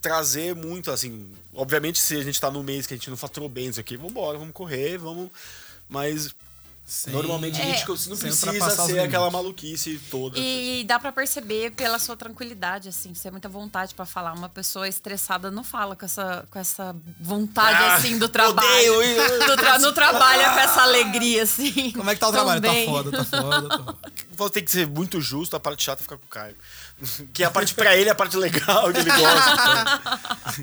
[0.00, 1.30] trazer muito, assim.
[1.54, 3.96] Obviamente, se a gente tá no mês que a gente não faturou bem isso aqui,
[3.96, 5.30] vambora, vamos correr, vamos.
[5.88, 6.34] Mas
[6.90, 7.74] Sem- normalmente a É.
[7.74, 10.38] gente não Sem precisa ser aquela maluquice toda.
[10.38, 14.32] E dá pra perceber pela sua tranquilidade, assim, você tem muita vontade pra falar.
[14.32, 18.94] Uma pessoa estressada não fala com essa, com essa vontade, Ah, assim, do trabalho.
[18.94, 19.18] odeio.
[19.46, 21.90] Do tra não trabalha com essa alegria, assim.
[21.92, 22.60] Como é que tá o trabalho?
[22.62, 22.86] Tá Também.
[22.86, 23.68] foda, tá foda.
[23.68, 23.98] Tá foda.
[24.38, 26.54] Vou ter que ser muito justo, a parte chata fica com o Caio.
[27.32, 30.00] Que a parte pra ele é a parte legal que ele gosta.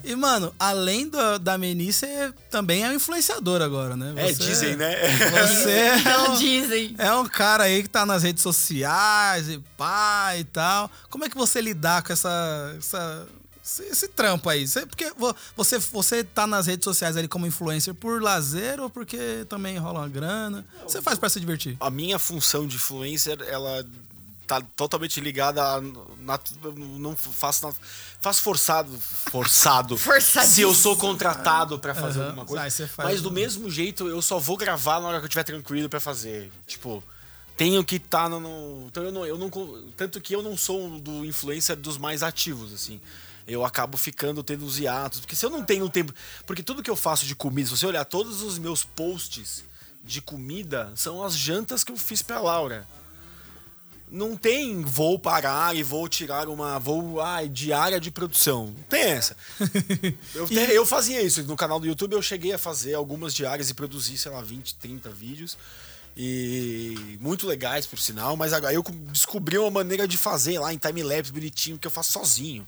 [0.03, 4.13] E, mano, além do- da Meni, você também é um influenciador agora, né?
[4.17, 4.95] É, Você- dizem, né?
[5.17, 5.69] Você
[6.09, 6.95] é um, Dizem.
[6.97, 10.89] é um cara aí que tá nas redes sociais e pá e tal.
[11.09, 13.27] Como é que você lidar com essa, essa,
[13.65, 14.67] esse, esse trampo aí?
[14.67, 18.89] Você, porque vo- você, você tá nas redes sociais ali como influencer por lazer ou
[18.89, 20.63] porque também rola uma grana?
[20.83, 21.75] Você faz pra se divertir?
[21.79, 23.83] A minha função de influencer, ela
[24.47, 25.81] tá totalmente ligada a.
[26.19, 26.51] nat-
[26.99, 27.75] não faço, nat-
[28.21, 28.95] faço forçado.
[29.31, 29.97] Forçado.
[30.45, 32.27] Se eu sou contratado pra fazer Aham.
[32.29, 32.87] alguma coisa.
[32.87, 35.89] Faz Mas do mesmo jeito, eu só vou gravar na hora que eu estiver tranquilo
[35.89, 36.51] pra fazer.
[36.67, 37.03] Tipo.
[37.57, 39.49] Tenho que estar no, no- Então eu não, eu não.
[39.95, 42.99] Tanto que eu não sou um do influencer dos mais ativos, assim.
[43.47, 45.19] Eu acabo ficando tendo os hiatos.
[45.19, 46.13] Porque se eu não tenho tempo.
[46.45, 49.63] Porque tudo que eu faço de comida, se você olhar todos os meus posts
[50.03, 52.87] de comida, são as jantas que eu fiz pra Laura.
[54.09, 56.77] Não tem vou parar e vou tirar uma.
[56.79, 57.19] Vou.
[57.21, 58.67] Ai, diária de produção.
[58.67, 59.35] Não tem essa.
[60.35, 61.41] Eu, te- eu fazia isso.
[61.43, 64.75] No canal do YouTube eu cheguei a fazer algumas diárias e produzir, sei lá, 20,
[64.75, 65.57] 30 vídeos.
[66.15, 68.37] E muito legais, por sinal.
[68.37, 72.11] Mas agora eu descobri uma maneira de fazer lá em timelapse bonitinho que eu faço
[72.11, 72.65] sozinho.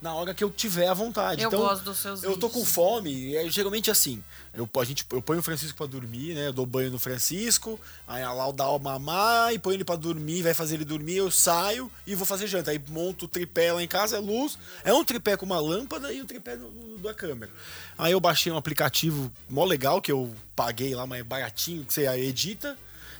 [0.00, 1.42] Na hora que eu tiver à vontade.
[1.42, 4.22] Eu então, gosto dos seus Eu tô com fome, e é geralmente assim.
[4.52, 6.48] Eu, a gente, eu ponho o Francisco pra dormir, né?
[6.48, 9.96] Eu dou banho no Francisco, aí a Lau dá o mamar e põe ele pra
[9.96, 12.70] dormir, vai fazer ele dormir, eu saio e vou fazer janta.
[12.70, 14.58] Aí monto o tripé lá em casa, é luz.
[14.84, 17.50] É um tripé com uma lâmpada e um tripé do- do- da câmera.
[17.96, 22.06] Aí eu baixei um aplicativo mó legal que eu paguei lá, mas baratinho, que você
[22.06, 22.76] edita.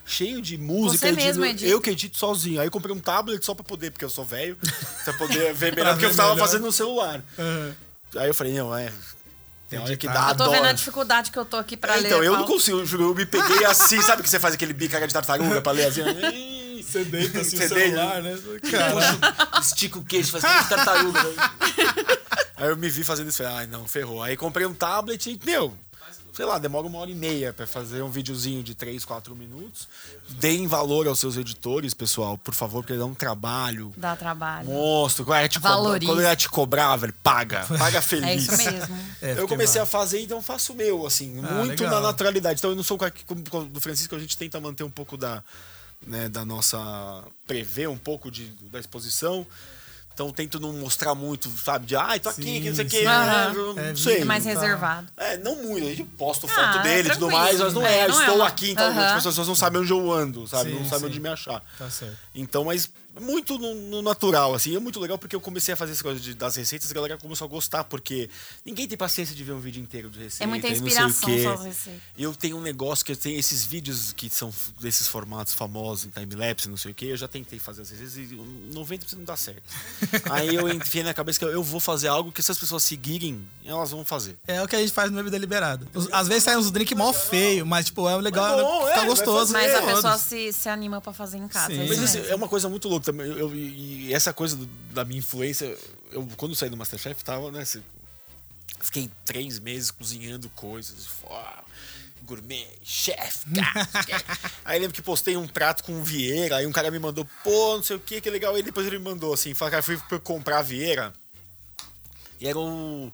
[0.07, 1.70] Cheio de música, Você mesmo edito- edita?
[1.72, 2.61] eu que edito sozinho.
[2.61, 4.57] Aí eu comprei um tablet só pra poder, porque eu sou velho,
[5.04, 7.20] pra poder ver melhor, porque eu tava fazendo no celular.
[7.38, 7.74] Aham.
[8.16, 8.90] Aí eu falei, não, é.
[9.68, 12.00] Tem hora que dá Eu tô vendo a dificuldade que eu tô aqui pra É,
[12.00, 12.07] ler.
[12.07, 15.12] então, eu não consigo, eu me peguei assim, sabe que você faz aquele bico de
[15.12, 16.02] tartaruga pra ler assim?
[16.80, 18.38] Você deita assim Você o celular, né?
[18.70, 21.20] Cara, estica o queixo, faz aquele tartaruga.
[22.57, 24.22] Aí eu me vi fazendo isso, falei, ai não, ferrou.
[24.22, 25.76] Aí comprei um tablet e, meu,
[26.37, 29.89] sei lá, demora uma hora e meia pra fazer um videozinho de 3, 4 minutos.
[30.39, 33.91] Deem valor aos seus editores, pessoal, por favor, porque dá um trabalho.
[33.97, 34.66] Dá trabalho.
[34.68, 36.07] Monstro, quando ela te, cobra, Valorize.
[36.12, 37.64] quando ela te cobrar, velho, paga.
[37.66, 38.26] Paga feliz.
[38.26, 38.99] É isso mesmo.
[39.22, 42.03] É, eu comecei a fazer, então faço o meu, assim, Ah, muito legal.
[42.03, 42.59] na naturalidade.
[42.61, 44.84] Então eu não sou o cara que, como como do Francisco, a gente tenta manter
[44.84, 45.43] um pouco da,
[46.07, 47.24] né, da nossa.
[47.47, 49.47] prever um pouco de, da exposição.
[50.16, 52.88] Então tento não mostrar muito, sabe, de ai, tô aqui, Sim, que não sei o
[52.88, 54.22] que, não É, sei.
[54.22, 54.48] É mais Tá.
[54.48, 55.08] reservado.
[55.14, 55.86] É, não muito.
[55.86, 58.20] A gente posta Ah, foto dele e tudo mais, mas não é, É, não é
[58.22, 60.70] estou uma- aqui, então tipo, as pessoas não sabem onde eu ando, sabe?
[60.70, 61.06] Sim, não sabem sim.
[61.08, 61.62] onde me achar.
[61.78, 62.16] Tá certo.
[62.34, 62.88] Então, mas
[63.20, 64.74] muito no, no natural, assim.
[64.76, 66.94] É muito legal porque eu comecei a fazer essa coisa de- das receitas e a
[66.94, 68.28] galera começou a gostar, porque
[68.64, 70.44] ninguém tem paciência de ver um vídeo inteiro de receita.
[70.44, 71.42] É muita inspiração quê.
[71.42, 72.00] suas receitas.
[72.18, 76.10] Eu tenho um negócio que eu tenho esses vídeos que são desses formatos famosos em
[76.10, 77.06] timelapse, não sei o que.
[77.06, 78.36] Eu já tentei fazer as receitas e
[78.72, 79.62] 90% não dá certo.
[80.30, 83.40] Aí eu enfiei na cabeça que eu- vou fazer algo que se as pessoas seguirem,
[83.64, 84.36] elas vão fazer.
[84.46, 85.86] É o que a gente faz no Bebida Liberada.
[86.12, 88.92] Às vezes sai uns drink mó feio, mas, tipo, é legal, Mas bom, né?
[88.92, 89.52] é, vai gostoso.
[89.52, 91.72] Mas a pessoa se, se anima pra fazer em casa.
[91.74, 91.80] Sim.
[91.82, 93.26] é Mas assim, é uma coisa muito louca também.
[93.26, 95.76] Eu, eu- e essa coisa do- da minha influência,
[96.12, 97.61] eu quando saí do Masterchef, tava, né?
[97.62, 97.82] assim,
[98.80, 101.09] Fiquei três meses cozinhando coisas.
[101.24, 101.64] uau,
[102.24, 103.46] Gourmet, chefe.
[104.64, 107.82] Aí lembro que postei um prato com Vieira, aí um cara me mandou, pô, não
[107.82, 108.54] sei o que, que legal.
[108.54, 111.12] Aí depois ele me mandou assim, falou, cara, fui pra eu comprar Vieira.
[112.40, 113.11] E era o.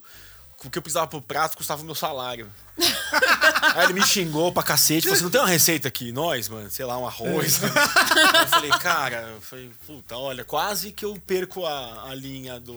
[0.65, 2.49] O que eu precisava pro prato custava o meu salário.
[3.75, 6.71] Aí ele me xingou pra cacete, falou assim, não tem uma receita aqui, nós, mano,
[6.71, 7.61] sei lá, um arroz.
[7.65, 12.61] Aí eu falei, cara, eu falei, puta, olha, quase que eu perco a, a linha
[12.61, 12.77] do,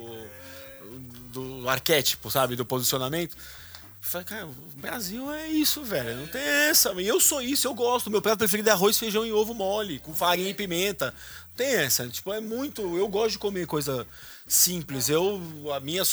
[1.31, 3.35] do arquétipo, sabe, do posicionamento.
[3.35, 6.91] Eu falei, cara, o Brasil é isso, velho, não tem essa.
[6.93, 8.09] E eu sou isso, eu gosto.
[8.09, 11.13] Meu prato preferido é arroz, feijão e ovo mole, com farinha e pimenta.
[11.49, 12.81] Não tem essa, tipo, é muito.
[12.97, 14.07] Eu gosto de comer coisa
[14.47, 15.09] simples.
[15.09, 15.41] Eu,
[15.73, 16.03] a minha,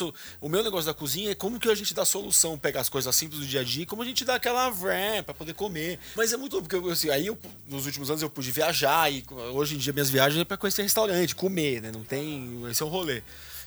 [0.41, 3.15] o meu negócio da cozinha é como que a gente dá solução, pegar as coisas
[3.15, 5.99] simples do dia a dia, como a gente dá aquela vré pra poder comer.
[6.17, 9.75] Mas é muito porque assim, aí eu, nos últimos anos eu pude viajar e hoje
[9.75, 11.93] em dia minhas viagens é pra conhecer restaurante, comer, né?
[11.93, 13.23] Não tem, esse é o rolê.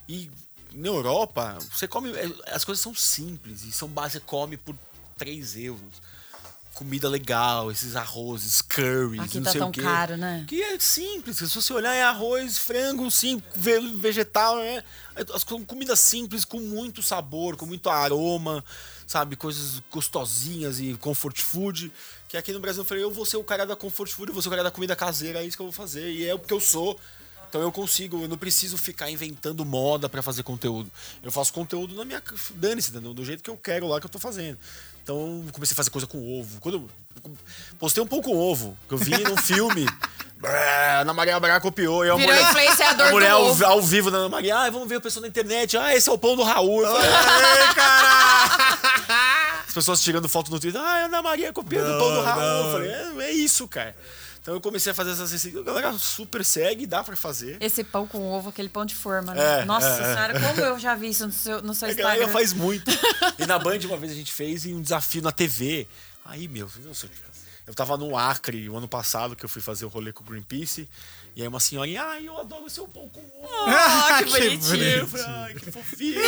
[0.09, 0.29] E
[0.73, 4.75] na Europa, você come, é, as coisas são simples e são base, você come por
[5.17, 6.01] 3 euros.
[6.75, 9.81] Comida legal, esses arrozes, curries, Aqui não tá sei tão o quê.
[9.81, 10.43] caro, né?
[10.45, 14.83] Que é simples, se você olhar é arroz, frango, sim, ve- vegetal, né?
[15.33, 18.61] As com- comidas simples com muito sabor, com muito aroma,
[19.07, 19.37] sabe?
[19.37, 21.89] Coisas gostosinhas e comfort food.
[22.27, 24.33] Que aqui no Brasil eu falei, eu vou ser o cara da comfort food, eu
[24.33, 26.11] vou ser o cara da comida caseira, é isso que eu vou fazer.
[26.11, 26.99] E é o que eu sou.
[27.47, 30.91] Então eu consigo, eu não preciso ficar inventando moda pra fazer conteúdo.
[31.23, 32.21] Eu faço conteúdo na minha.
[32.55, 34.57] Dane-se, do jeito que eu quero lá que eu tô fazendo.
[35.05, 36.59] Então eu comecei a fazer coisa com ovo.
[36.59, 36.89] Quando
[37.23, 37.31] eu
[37.77, 39.85] postei um pouco com ovo, que eu vi num filme.
[40.39, 42.03] Brá, Ana Maria Braga copiou.
[42.03, 43.65] E a Virou mulher, influenciador a mulher do ao, ovo.
[43.65, 44.57] ao vivo da Ana Maria.
[44.57, 45.77] Ah, vamos ver o pessoal na internet.
[45.77, 46.81] Ah, esse é o pão do Raul.
[46.83, 47.67] Eu falei, "Ei,
[49.67, 50.81] As pessoas tirando foto no Twitter.
[50.81, 52.65] Ah, Ana Maria copiando o pão do Não, Raul.
[52.65, 53.95] Eu falei, é, é isso, cara.
[54.45, 55.59] Então eu comecei a fazer essas receitas.
[55.59, 57.57] A galera super segue, dá pra fazer.
[57.59, 59.61] Esse pão com ovo, aquele pão de forma, né?
[59.61, 60.13] É, Nossa é, é.
[60.13, 62.31] senhora, como eu já vi isso no seu, no seu A galera Instagram.
[62.33, 62.91] faz muito.
[63.41, 65.87] E na Band, uma vez a gente fez um desafio na TV.
[66.23, 67.09] Aí, meu, eu, sei,
[67.65, 70.27] eu tava no Acre o ano passado, que eu fui fazer o rolê com o
[70.27, 70.87] Greenpeace.
[71.35, 73.49] E aí uma senhorinha, ai, eu adoro seu pão com ovo.
[73.65, 75.07] Ah, que Que bonitinho.
[75.07, 76.21] Falei, ai, que fofinho.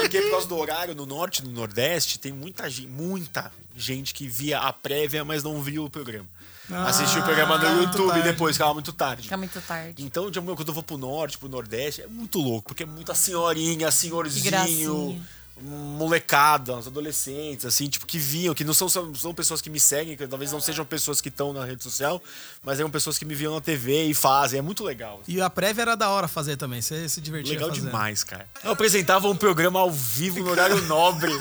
[0.00, 4.26] Porque por causa do horário, no norte no nordeste, tem muita gente, muita gente que
[4.26, 6.26] via a prévia, mas não viu o programa.
[6.70, 9.24] Assistiu o programa no Ah, muito YouTube depois, ficava muito tarde.
[9.24, 10.02] Fica muito tarde.
[10.02, 13.14] Então, de quando eu vou pro norte, pro nordeste, é muito louco, porque é muita
[13.14, 15.22] senhorinha, senhorzinho.
[15.60, 19.78] Molecada, os adolescentes, assim, tipo, que viam, que não são, são, são pessoas que me
[19.78, 22.20] seguem, que talvez não sejam pessoas que estão na rede social,
[22.62, 24.58] mas eram pessoas que me viam na TV e fazem.
[24.58, 25.22] É muito legal.
[25.28, 26.82] E a prévia era da hora fazer também.
[26.82, 27.86] Você se divertia Legal fazendo.
[27.86, 28.48] demais, cara.
[28.64, 31.32] Eu apresentava um programa ao vivo no horário nobre.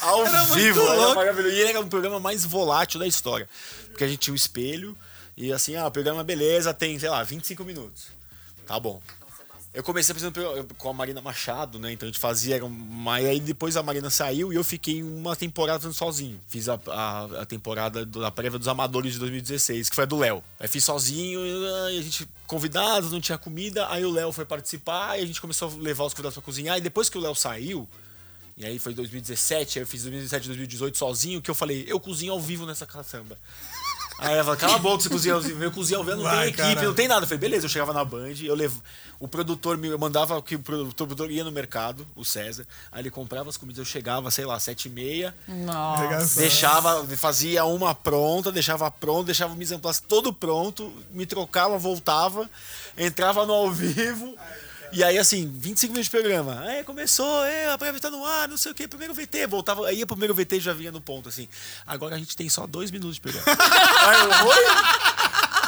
[0.00, 1.54] Ao Era vivo, era maravilhoso.
[1.56, 3.48] E era um programa mais volátil da história.
[3.88, 4.96] Porque a gente tinha um espelho
[5.36, 8.04] e assim, ah, o programa, beleza, tem, sei lá, 25 minutos.
[8.66, 9.02] Tá bom.
[9.74, 11.90] Eu comecei apresentando com a Marina Machado, né?
[11.92, 12.64] Então a gente fazia.
[12.64, 16.40] uma- aí depois a Marina saiu e eu fiquei uma temporada fazendo sozinho.
[16.46, 20.16] Fiz a, a, a temporada da prévia dos Amadores de 2016, que foi a do
[20.16, 20.44] Léo.
[20.60, 23.88] Aí fiz sozinho, e a gente convidados, não tinha comida.
[23.90, 26.78] Aí o Léo foi participar e a gente começou a levar os convidados pra cozinhar.
[26.78, 27.88] E depois que o Léo saiu,
[28.56, 32.32] e aí foi 2017, aí eu fiz 2017, 2018 sozinho, que eu falei, eu cozinho
[32.32, 33.36] ao vivo nessa caçamba.
[34.18, 35.62] Aí ela falou, cala a boca, você cozinha ao vivo.
[35.62, 36.88] Eu cozinho ao vivo, não Vai, tem equipe, caralho.
[36.88, 37.22] não tem nada.
[37.24, 38.82] Eu falei, beleza, eu chegava na Band, eu levo.
[39.18, 43.48] O produtor me mandava que o produtor ia no mercado, o César, aí ele comprava
[43.48, 46.40] as comidas, eu chegava, sei lá, sete e meia, Nossa.
[46.40, 51.78] deixava, fazia uma pronta, deixava pronto, deixava o mise en place todo pronto, me trocava,
[51.78, 52.50] voltava,
[52.98, 54.36] entrava no ao vivo.
[54.94, 56.60] E aí, assim, 25 minutos de programa.
[56.60, 59.46] Aí começou, é, a prévia tá no ar, não sei o quê, primeiro VT.
[59.46, 61.48] Voltava, aí ia pro primeiro VT e já vinha no ponto, assim.
[61.86, 63.46] Agora a gente tem só dois minutos de programa.
[64.06, 64.64] aí eu, oi?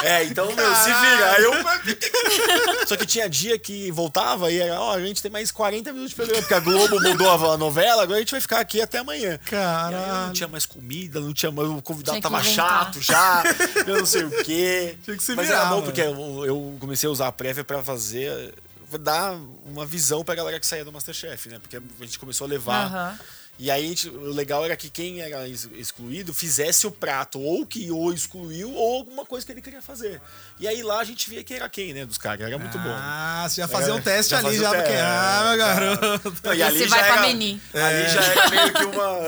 [0.03, 1.33] É, então, meu, se vira.
[1.33, 1.53] Aí eu.
[2.87, 6.11] Só que tinha dia que voltava e era, ó, a gente tem mais 40 minutos
[6.11, 8.99] de programa, porque a Globo mudou a novela, agora a gente vai ficar aqui até
[8.99, 9.35] amanhã.
[9.35, 10.27] E Caralho.
[10.27, 11.69] não tinha mais comida, não tinha mais.
[11.69, 12.55] O convidado tava inventar.
[12.55, 13.43] chato já,
[13.87, 14.97] eu não sei o quê.
[15.03, 15.87] Tinha que se Mas virar, era bom mano.
[15.87, 18.55] porque eu, eu comecei a usar a prévia pra fazer.
[19.01, 19.33] Dar
[19.65, 21.59] uma visão pra galera que saía do Masterchef, né?
[21.59, 22.87] Porque a gente começou a levar.
[22.87, 23.19] Aham.
[23.59, 27.65] E aí gente- o legal era que quem era ex- excluído fizesse o prato, ou
[27.65, 30.21] que o excluiu, ou alguma coisa que ele queria fazer.
[30.61, 32.05] E aí lá a gente via quem era quem, né?
[32.05, 32.47] Dos caras.
[32.47, 32.91] Era muito bom.
[32.95, 34.93] Ah, você já fazia um É, teste já ali, já, porque.
[34.93, 36.37] Ah, meu é, garoto.
[36.45, 37.63] Não, e Você ali vai já pra era, Meni.
[37.73, 39.19] Ali já era meio que uma.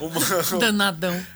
[0.52, 1.26] uma Danadão.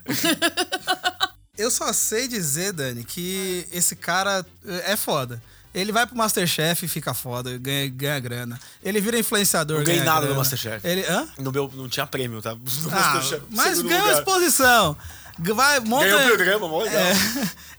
[1.56, 4.44] Eu só sei dizer, Dani, que esse cara
[4.84, 5.42] é foda.
[5.74, 8.60] Ele vai pro Masterchef e fica foda, ganha, ganha grana.
[8.84, 9.78] Ele vira influenciador.
[9.78, 10.34] Não ganhei nada grana.
[10.34, 10.86] no Masterchef.
[10.86, 11.26] Ele, hã?
[11.38, 12.54] no meu não tinha prêmio, tá?
[12.82, 13.20] No Ah,
[13.50, 14.18] mas ganha lugar.
[14.18, 14.96] exposição.
[15.38, 16.04] Vai, monta.
[16.06, 17.00] Ganhou o programa, mó legal.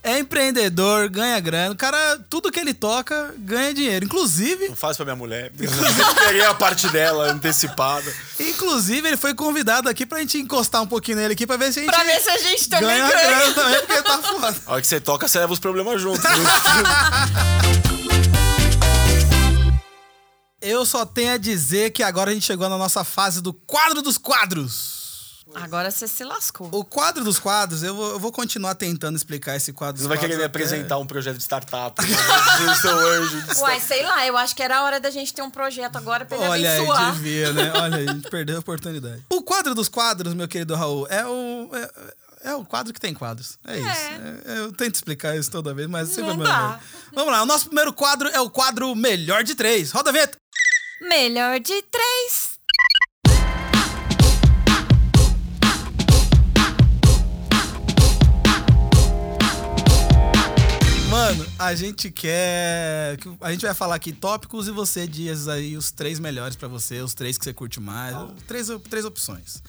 [0.02, 1.72] É, é empreendedor, ganha grana.
[1.72, 4.04] O cara, tudo que ele toca, ganha dinheiro.
[4.04, 5.52] Inclusive, Não faz pra minha mulher.
[6.26, 8.12] Peguei a parte dela antecipada.
[8.40, 11.78] inclusive, ele foi convidado aqui pra gente encostar um pouquinho nele aqui pra ver se
[11.78, 13.28] a gente Pra ver se a gente também ganha ganha.
[13.28, 14.56] grana também, porque tá foda.
[14.66, 16.20] A hora que você toca, você leva os problemas junto.
[20.60, 24.00] Eu só tenho a dizer que agora a gente chegou na nossa fase do quadro
[24.00, 25.03] dos quadros.
[25.54, 26.68] Agora você se lascou.
[26.72, 30.08] O quadro dos quadros, eu vou, eu vou continuar tentando explicar esse quadro Você dos
[30.08, 32.00] vai querer quadros me até- apresentar um projeto de startup.
[32.04, 35.32] Eu sou anjo de Uai, sei lá, eu acho que era a hora da gente
[35.34, 37.12] ter um projeto agora pra ele Olha aí, abençoar.
[37.14, 37.72] devia, né?
[37.74, 39.22] Olha a gente perdeu a oportunidade.
[39.28, 41.70] O quadro dos quadros, meu querido Raul, é o.
[41.74, 43.58] É, é o quadro que tem quadros.
[43.66, 43.88] É isso.
[44.46, 46.80] É, eu tento explicar isso toda vez, mas sempre Não é meu dá.
[47.12, 49.90] Vamos lá, o nosso primeiro quadro é o quadro Melhor de Três.
[49.90, 50.36] Roda a vinheta.
[51.00, 52.53] Melhor de três.
[61.36, 63.16] Mano, a gente quer.
[63.18, 66.68] que- A gente vai falar aqui tópicos e você diz aí os três melhores pra
[66.68, 68.16] você, os três que você curte mais.
[68.46, 69.62] Três, três opções.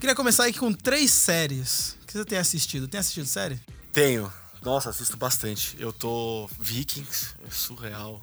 [0.00, 2.86] Queria começar aqui com três séries que você tem assistido.
[2.88, 3.60] Tem assistido série?
[3.92, 4.32] Tenho.
[4.62, 5.76] Nossa, assisto bastante.
[5.78, 6.48] Eu tô.
[6.58, 8.20] Vikings, é surreal.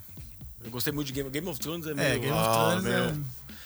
[0.64, 1.86] Eu gostei muito de Game, Game of Thrones.
[1.88, 3.04] É, É, meio- Game of Ah, Thrones meu.
[3.06, 3.16] é.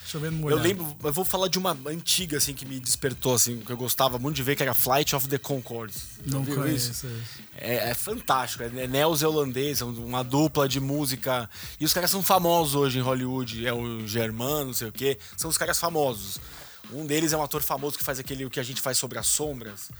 [0.10, 3.72] Chovendo Eu lembro, eu vou falar de uma antiga, assim, que me despertou, assim, que
[3.72, 6.03] eu gostava muito de ver, que era Flight of the Conchords.
[6.26, 6.91] Já Não viu conheço.
[6.91, 7.07] isso?
[7.55, 11.47] É, é fantástico, é neozelandês, é uma dupla de música.
[11.80, 13.68] E os caras são famosos hoje em Hollywood.
[13.68, 15.20] É o Germano, não sei o quê.
[15.38, 16.39] São os caras famosos.
[16.91, 19.20] Um deles é um ator famoso que faz aquele o que a gente faz sobre
[19.20, 19.91] as sombras.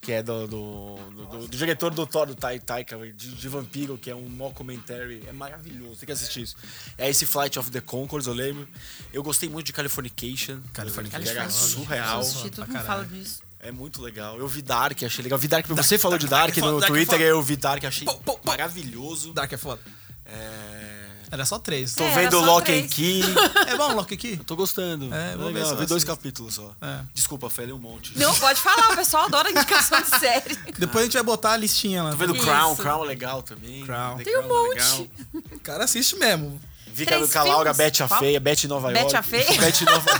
[0.00, 3.48] Que é do, do, do- do- do diretor do Thor, do Tai Taika, de, de
[3.48, 5.22] Vampiro, que é um mockumentary.
[5.26, 6.56] É maravilhoso, tem que assistir isso.
[6.96, 8.66] É esse Flight of the Conchords, eu lembro.
[9.12, 10.60] Eu gostei muito de Californication.
[10.72, 11.30] Californication.
[11.30, 11.74] Era Californication.
[11.84, 12.20] surreal.
[12.20, 13.42] Assisti, todo mundo fala disso.
[13.58, 14.38] É muito legal.
[14.38, 15.38] Eu vi Dark, achei legal.
[15.38, 17.24] Vi Dark, você falou de Dark, Dark é no Dark é Twitter, foda.
[17.24, 18.48] eu vi Dark, achei Pô, pô, pô.
[18.48, 19.34] maravilhoso.
[19.34, 19.82] Dark é foda.
[20.24, 21.09] É...
[21.30, 21.94] Era só três.
[21.94, 22.84] Tô É, vendo Lock três.
[22.84, 23.22] and Key.
[23.68, 24.36] É bom, Loki aqui?
[24.46, 25.12] Tô gostando.
[25.14, 25.70] É, vou ver legal.
[25.70, 26.74] eu Vi dois capítulos só.
[26.82, 27.00] É.
[27.14, 28.18] Desculpa, falei um monte.
[28.18, 30.56] Não, pode falar, o pessoal adora indicação de série.
[30.76, 32.10] Depois a gente vai botar a listinha lá.
[32.10, 32.44] Tô vendo Isso.
[32.44, 33.84] Crown, Crown é legal também.
[33.84, 34.18] Crown.
[34.18, 34.74] Tem um é monte.
[34.74, 35.06] legal.
[35.52, 36.60] O cara assiste mesmo.
[36.92, 37.72] Vi Três com a Laura?
[37.72, 38.08] Beth a?
[38.18, 39.14] Feia, Beth em Nova York.
[39.16, 39.60] a Feia?
[39.60, 40.10] Beth em Nova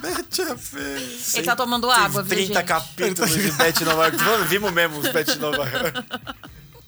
[0.00, 1.18] Bete a feia.
[1.34, 2.66] Ele tá tomando água, viu, 30 gente?
[2.66, 4.16] capítulos de Beth em Nova York.
[4.22, 6.04] Mano, vimos mesmo os Beth em Nova York.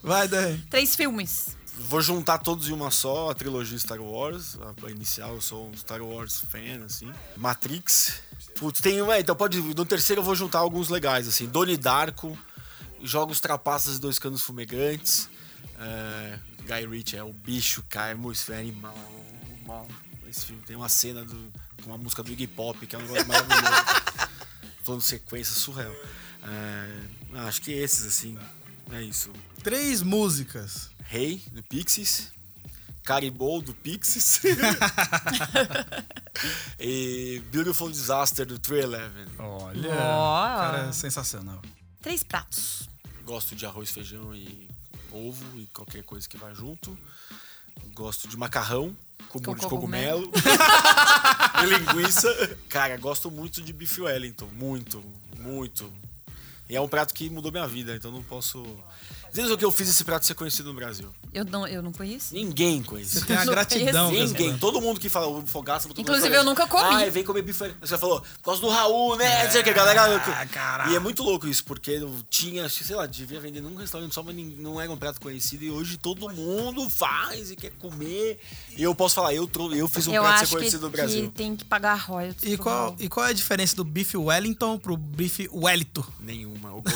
[0.03, 0.59] Vai, Dani.
[0.71, 1.57] Três filmes.
[1.83, 4.59] Vou juntar todos em uma só, a trilogia Star Wars.
[4.61, 7.11] A, a inicial, eu sou um Star Wars fan, assim.
[7.37, 8.21] Matrix.
[8.57, 9.11] Putz, tem um.
[9.11, 9.59] É, então pode.
[9.59, 11.47] No terceiro eu vou juntar alguns legais, assim.
[11.47, 12.39] Donnie Darko,
[13.03, 15.31] Jogos Trapaças e Dois Canos Fumegantes.
[15.79, 18.11] É, Guy Ritchie é o bicho, cara.
[18.11, 18.95] É muito é animal.
[19.51, 19.89] animal.
[20.29, 21.53] Esse filme tem uma cena do,
[21.83, 23.73] com uma música do Iggy Pop, que é um negócio maravilhoso.
[24.85, 25.95] Plano sequência surreal.
[26.45, 28.39] É, acho que esses, assim.
[28.93, 29.33] É isso.
[29.63, 30.90] Três músicas.
[31.11, 32.31] Rei, do Pixies.
[33.03, 34.41] Caribou, do Pixies.
[36.79, 39.33] e Beautiful Disaster, do 311.
[39.41, 39.91] Olha.
[39.93, 40.57] Ó.
[40.57, 41.61] Cara, é sensacional.
[42.01, 42.89] Três pratos.
[43.25, 44.71] Gosto de arroz, feijão e
[45.11, 46.97] ovo e qualquer coisa que vai junto.
[47.93, 48.97] Gosto de macarrão
[49.35, 50.31] molho de cogumelo.
[50.31, 50.33] cogumelo.
[51.65, 52.57] e linguiça.
[52.69, 54.47] Cara, gosto muito de bife Wellington.
[54.53, 55.05] Muito,
[55.41, 55.93] muito.
[56.69, 58.65] E é um prato que mudou minha vida, então não posso...
[59.33, 61.09] Diz o que eu fiz esse prato ser conhecido no Brasil.
[61.33, 62.35] Eu não, eu não conheço.
[62.35, 63.21] Ninguém conhecia.
[63.21, 64.11] Você tem a Não gratidão.
[64.11, 64.33] conheço.
[64.33, 64.59] Ninguém, banda.
[64.61, 65.89] todo mundo que fala o fogaça.
[65.89, 67.05] no Inclusive, eu nunca comi.
[67.05, 67.73] Ah, vem comer bife.
[67.81, 69.45] Você falou, por causa do Raul, né?
[69.45, 70.17] Não sei o que, a galera.
[70.17, 70.93] Ah, caralho.
[70.93, 73.77] E é muito louco isso, porque eu tinha, acho que, sei lá, devia vender num
[73.77, 75.65] restaurante só, mas nin- não era um prato conhecido.
[75.65, 78.41] E hoje todo mundo faz e quer comer.
[78.77, 80.83] E eu posso falar, eu, trou- eu fiz um eu prato ser acho que, conhecido
[80.87, 81.31] no que Brasil.
[81.35, 82.43] tem que pagar royalties.
[82.53, 82.97] E pro qual, Raul.
[82.99, 86.05] e qual é a diferença do bife Wellington pro bife Wellington?
[86.19, 86.71] Nenhuma.
[86.75, 86.91] O, go,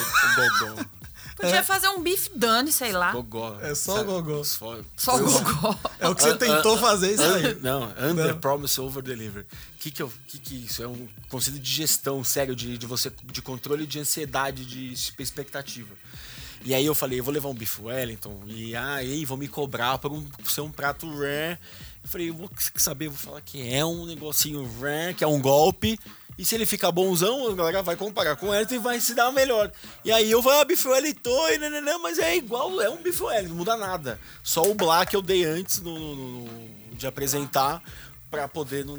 [0.81, 0.95] o.
[1.35, 3.11] Podia fazer um bife Dani, sei lá.
[3.11, 3.57] gogó.
[3.61, 4.43] É só o gogó.
[4.43, 5.77] Só, Só o gogó.
[5.99, 7.55] É o que você tentou fazer isso aí.
[7.61, 8.39] Não, under Não.
[8.39, 9.41] promise over deliver.
[9.75, 12.85] O que que, eu- que que isso é um conceito de gestão sério de, de
[12.85, 15.93] você de controle de ansiedade de expectativa.
[16.63, 19.97] E aí eu falei, eu vou levar um bife Wellington e aí vão me cobrar
[19.99, 21.59] por, um, por ser um prato rare.
[22.03, 25.27] Eu falei, eu vou saber, eu vou falar que é um negocinho rare, que é
[25.27, 25.99] um golpe.
[26.37, 29.13] E se ele ficar bonzão, a galera vai comparar com o Wellington e vai se
[29.13, 29.71] dar melhor.
[30.03, 33.23] E aí eu vou, ah, bife Wellington, e nananã, mas é igual, é um bife
[33.23, 34.19] Wellington, não muda nada.
[34.43, 36.15] Só o black eu dei antes no, no-
[36.45, 37.81] no- de apresentar
[38.29, 38.97] pra poder não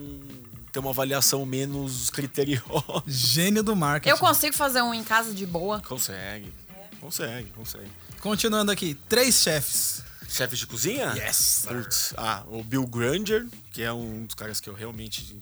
[0.73, 3.03] ter uma avaliação menos criteriosa.
[3.07, 4.11] Gênio do marketing.
[4.15, 5.81] Eu consigo fazer um em casa de boa.
[5.81, 6.53] Consegue,
[7.01, 7.91] consegue, consegue.
[8.21, 10.03] Continuando aqui, três chefes.
[10.29, 11.13] Chefes de cozinha?
[11.17, 11.65] Yes.
[11.69, 15.37] Putz, ah, o Bill Granger, que é um dos caras que eu realmente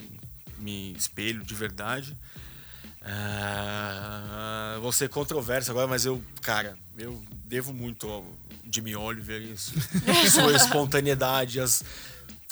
[0.64, 2.16] me espelho de verdade.
[3.46, 8.26] Ah, vou ser controverso agora, mas eu, cara, eu devo muito ao
[8.72, 9.74] Jimmy Oliver su-
[10.30, 11.60] sua espontaneidade.
[11.60, 11.84] As,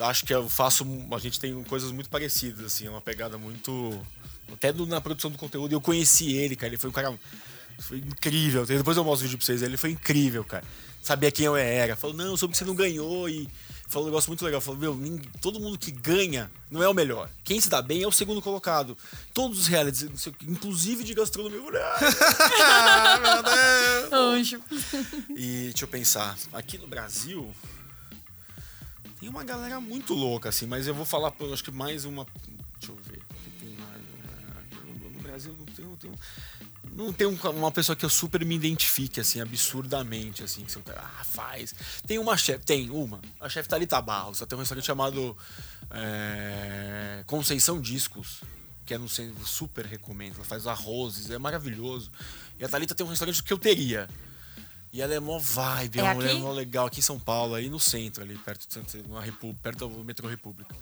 [0.01, 0.85] acho que eu faço.
[1.13, 3.99] A gente tem coisas muito parecidas, assim, é uma pegada muito.
[4.53, 5.73] Até do- na produção do conteúdo.
[5.73, 6.69] Eu conheci ele, cara.
[6.69, 7.19] Ele foi um cara.
[7.81, 8.67] Foi incrível.
[8.67, 9.63] Depois eu mostro o vídeo pra vocês.
[9.63, 10.65] Ele foi incrível, cara.
[11.03, 11.97] Sabia quem eu era.
[11.97, 13.29] Falou, não, soube que você não ganhou.
[13.29, 13.49] E
[13.93, 14.61] falou um negócio muito legal.
[14.61, 17.31] Falou, meu, todo mundo que ganha não é o melhor.
[17.45, 18.97] Quem se dá bem é o segundo colocado.
[19.35, 21.61] Todos os realities, não sei o quê, inclusive de gastronomia.
[21.61, 24.13] "Ah." Meu Deus.
[24.13, 24.63] Anjo.
[25.37, 27.55] E deixa eu pensar, aqui no Brasil
[29.21, 32.27] tem uma galera muito louca, assim, mas eu vou falar, por, acho que mais uma.
[32.81, 33.23] Deixa eu ver.
[33.45, 36.11] que tem mais, ah, no Brasil não tem, não tem,
[36.95, 40.81] não tem um- uma pessoa que eu super me identifique, assim, absurdamente, assim, que você
[40.97, 41.75] ah, faz.
[42.07, 45.37] Tem uma chefe, tem uma, a chefe Thalita Barros, ela tem um restaurante chamado
[45.91, 48.41] é, Conceição Discos,
[48.85, 50.37] que é no centro, super recomendo.
[50.37, 52.11] Ela faz arrozes, é maravilhoso.
[52.59, 54.09] E a Thalita tem um restaurante que eu teria.
[54.93, 56.41] E ela é mó vibe, é, É uma mulher aqui?
[56.41, 59.55] mó legal, aqui em São Paulo, aí no centro, ali, perto, do centro, na Repu-
[59.63, 60.75] perto do metrô República.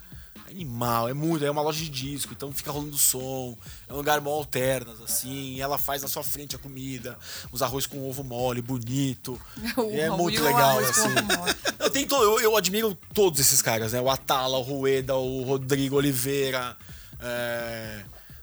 [0.50, 3.56] É animal, é muito, é uma loja de disco, então fica rolando som,
[3.88, 7.16] é um lugar mó alternas, assim, ela faz na sua frente a comida,
[7.52, 9.40] os arroz com ovo mole, bonito.
[9.76, 11.08] O é muito legal, assim.
[11.78, 14.00] Eu, tenho to- eu, eu admiro todos esses caras, né?
[14.00, 16.76] O Atala, o Rueda, o Rodrigo Oliveira,
[17.20, 18.02] é,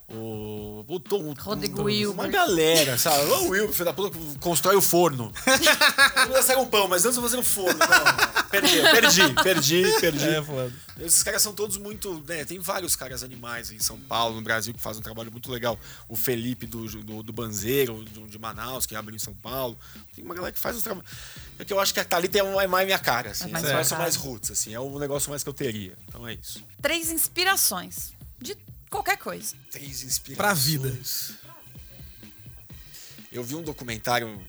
[0.10, 2.32] o, o Tom, Rodrigo Uma Wilber.
[2.32, 3.26] galera, sabe?
[3.26, 5.32] O Wilber, filho da puta, constrói o forno.
[6.30, 7.78] Não ia um pão, mas antes eu vou fazer um forno.
[7.78, 10.26] Não, perdi, perdi, perdi, perdi.
[10.26, 11.06] É.
[11.06, 12.24] Esses caras são todos muito.
[12.28, 15.52] Né, tem vários caras animais em São Paulo, no Brasil, que fazem um trabalho muito
[15.52, 15.78] legal.
[16.08, 19.78] O Felipe do, do, do Banzeiro, do- de Manaus, que abre em São Paulo.
[20.16, 21.10] Tem uma galera que faz os trabalhos.
[21.60, 23.46] É que eu acho que a Thalita é um- é mais minha cara, assim.
[23.46, 24.74] É mais É mais roots, assim.
[24.74, 25.98] É o negócio mais que eu teria.
[26.08, 26.64] Então é isso.
[26.82, 28.14] Três inspirações.
[28.40, 28.56] De
[28.90, 29.56] Qualquer coisa.
[29.72, 30.38] Três inspirações.
[30.38, 31.00] Pra vida.
[33.32, 34.42] Eu vi um documentário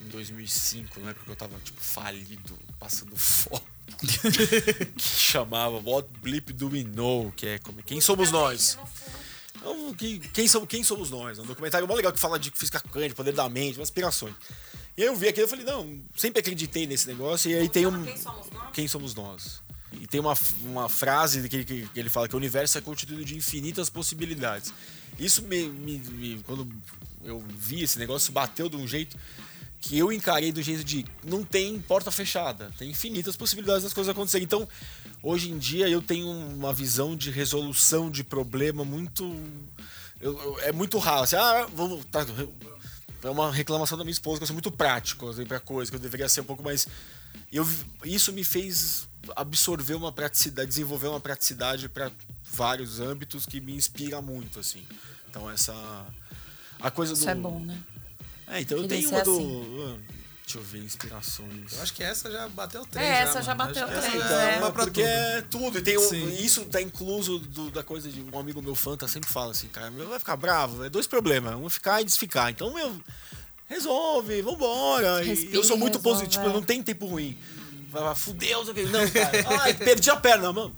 [0.00, 1.12] em 2005, né?
[1.12, 3.62] Porque eu tava, tipo, falido, passando fome.
[4.96, 7.32] que chamava What Blip Do We Know?
[7.32, 8.78] Que é como, Quem Somos Nós?
[9.56, 11.38] Então, quem, quem, somos, quem somos nós?
[11.38, 14.34] É um documentário mó legal que fala de física quântica, poder da mente, umas inspirações.
[14.96, 17.50] E aí eu vi aquilo e falei, não, sempre acreditei nesse negócio.
[17.50, 18.02] E aí tem um.
[18.02, 18.70] Quem somos nós?
[18.72, 19.62] Quem somos nós?
[19.92, 23.24] E tem uma, uma frase que, que, que ele fala que o universo é constituído
[23.24, 24.72] de infinitas possibilidades.
[25.18, 26.68] Isso me, me, me- Quando
[27.24, 29.16] eu vi esse negócio, bateu de um jeito
[29.80, 34.10] que eu encarei do jeito de não tem porta fechada, tem infinitas possibilidades das coisas
[34.10, 34.44] acontecerem.
[34.44, 34.68] Então,
[35.22, 39.24] hoje em dia eu tenho uma visão de resolução de problema muito
[40.20, 41.22] eu- eu- é muito raro.
[41.22, 42.26] Assim, ah, vamos tá,
[43.22, 45.96] é uma reclamação da minha esposa que eu sou muito prático assim, pra coisa, que
[45.96, 46.86] eu deveria ser um pouco mais
[47.50, 47.66] eu
[48.04, 52.10] isso me fez absorver uma praticidade, desenvolver uma praticidade para
[52.52, 54.86] vários âmbitos que me inspira muito assim.
[55.28, 55.72] Então essa
[56.80, 57.78] a coisa do Isso é bom, né?
[58.48, 59.30] é, então eu tenho uma do.
[59.36, 59.84] assim.
[60.06, 61.72] ah, Deixa eu ver, inspirações.
[61.74, 63.06] Eu acho que essa já bateu três.
[63.08, 63.72] É, essa já mano.
[63.72, 64.58] bateu três, já é.
[64.58, 65.06] uma pra porque tudo.
[65.08, 65.78] é tudo.
[65.78, 69.06] E tem um- isso tá incluso do- da coisa de um amigo meu fã tá
[69.06, 70.82] sempre fala assim, cara, meu vai ficar bravo.
[70.82, 71.54] É dois problemas.
[71.54, 72.50] Um ficar e desficar.
[72.50, 73.00] Então, meu,
[73.68, 75.22] resolve, vambora.
[75.22, 76.48] E Respira eu sou muito resolve, positivo, é.
[76.48, 77.38] eu não tenho tempo ruim.
[78.14, 78.92] Fudeu, não sei o que.
[78.92, 79.62] Não, cara.
[79.62, 80.74] Ai, perdi a perna, mano.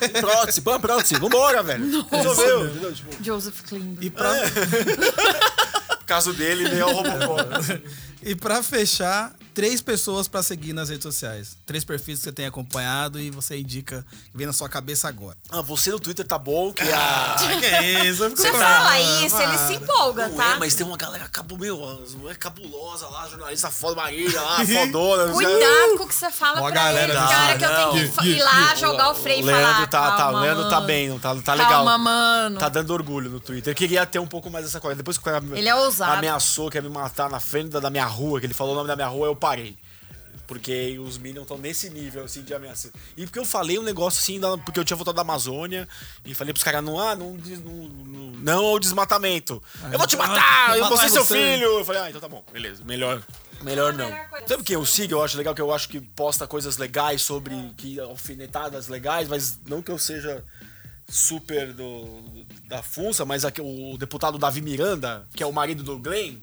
[0.00, 1.14] Tem Prótese, põe a prótese.
[1.16, 2.06] Vambora, velho.
[2.10, 2.66] Resolveu.
[2.66, 2.92] entendeu?
[2.92, 4.04] Tipo, Joseph Klimber.
[4.04, 4.32] E pra,
[6.00, 7.82] o caso dele, ele é o Robocop.
[8.22, 11.54] e pra fechar, três pessoas pra seguir nas redes sociais.
[11.66, 15.36] Três perfis que você tem acompanhado e você indica que vem na sua cabeça agora.
[15.50, 17.36] Ah, você no Twitter tá bom, que a.
[17.60, 18.26] que é isso?
[18.30, 20.54] Você fala isso, ele se empolga, Não tá?
[20.54, 21.76] é, mas tem uma galera cabo, meu,
[22.16, 25.26] mulheres cabulosa lá, jornalista foda, Marília lá, fodona.
[25.26, 27.92] não sei- Cuidado com o que você fala Ó, pra galera ele, cara, que eu
[27.92, 29.86] tenho que ir lá jogar o freio e Leandro falar.
[29.88, 31.70] tá, tá, calma, o Leandro tá bem, não tá, tá legal.
[31.70, 32.58] Calma, mano.
[32.58, 33.72] Tá dando orgulho no Twitter.
[33.72, 34.96] Eu queria ter um pouco mais dessa coisa.
[34.96, 36.12] Depois que o cara Ele é ousado.
[36.12, 38.88] ameaçou, quer me matar na frente da, da minha rua, que ele falou o nome
[38.88, 39.49] da minha rua, eu parei.
[40.46, 42.90] Porque os Minions estão nesse nível, assim, de ameaça.
[43.16, 45.86] E porque eu falei um negócio, assim, da- porque eu tinha voltado da Amazônia,
[46.24, 49.62] e falei pros caras, não, ah, não, não, não, não ao desmatamento.
[49.92, 51.78] eu vou te matar, eu Vou ser seu filho.
[51.78, 53.22] Eu falei, ah, então tá bom, beleza, melhor.
[53.62, 54.10] Melhor não.
[54.46, 55.14] Sabe quem eu sigo?
[55.14, 59.56] Eu acho legal que eu acho que posta coisas legais sobre que alfinetadas legais, mas
[59.68, 60.44] não que eu seja
[61.08, 62.22] super do,
[62.66, 66.36] da Funça, mas aqui, o deputado Davi Miranda, que é o marido do Glenn,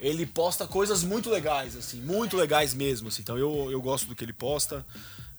[0.00, 3.08] ele posta coisas muito legais, assim, muito legais mesmo.
[3.08, 3.22] Assim.
[3.22, 4.84] Então eu, eu gosto do que ele posta.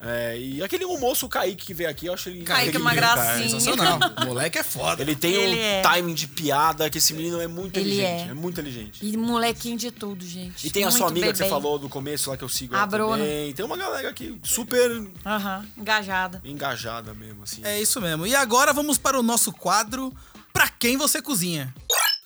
[0.04, 2.94] É, e aquele moço, o Kaique, que veio aqui, eu acho ele Kaique é uma
[2.96, 3.48] gracinha.
[3.50, 4.00] Sensacional.
[4.22, 5.00] O moleque é foda.
[5.02, 5.82] Ele tem Ele um é.
[5.84, 8.28] timing de piada que esse menino é muito Ele inteligente.
[8.28, 8.32] é.
[8.32, 8.34] É.
[8.34, 9.06] muito inteligente.
[9.06, 10.66] E molequinho de tudo, gente.
[10.66, 11.54] E tem a Muito sua amiga que você bebê.
[11.56, 13.24] falou do começo lá que eu sigo A Bruna.
[13.56, 14.90] Tem uma galera aqui super
[15.24, 16.42] Aham, engajada.
[16.44, 17.62] engajada mesmo, assim.
[17.64, 18.26] É isso mesmo.
[18.26, 20.12] E agora vamos para o nosso quadro
[20.52, 21.72] Pra Quem Você Cozinha.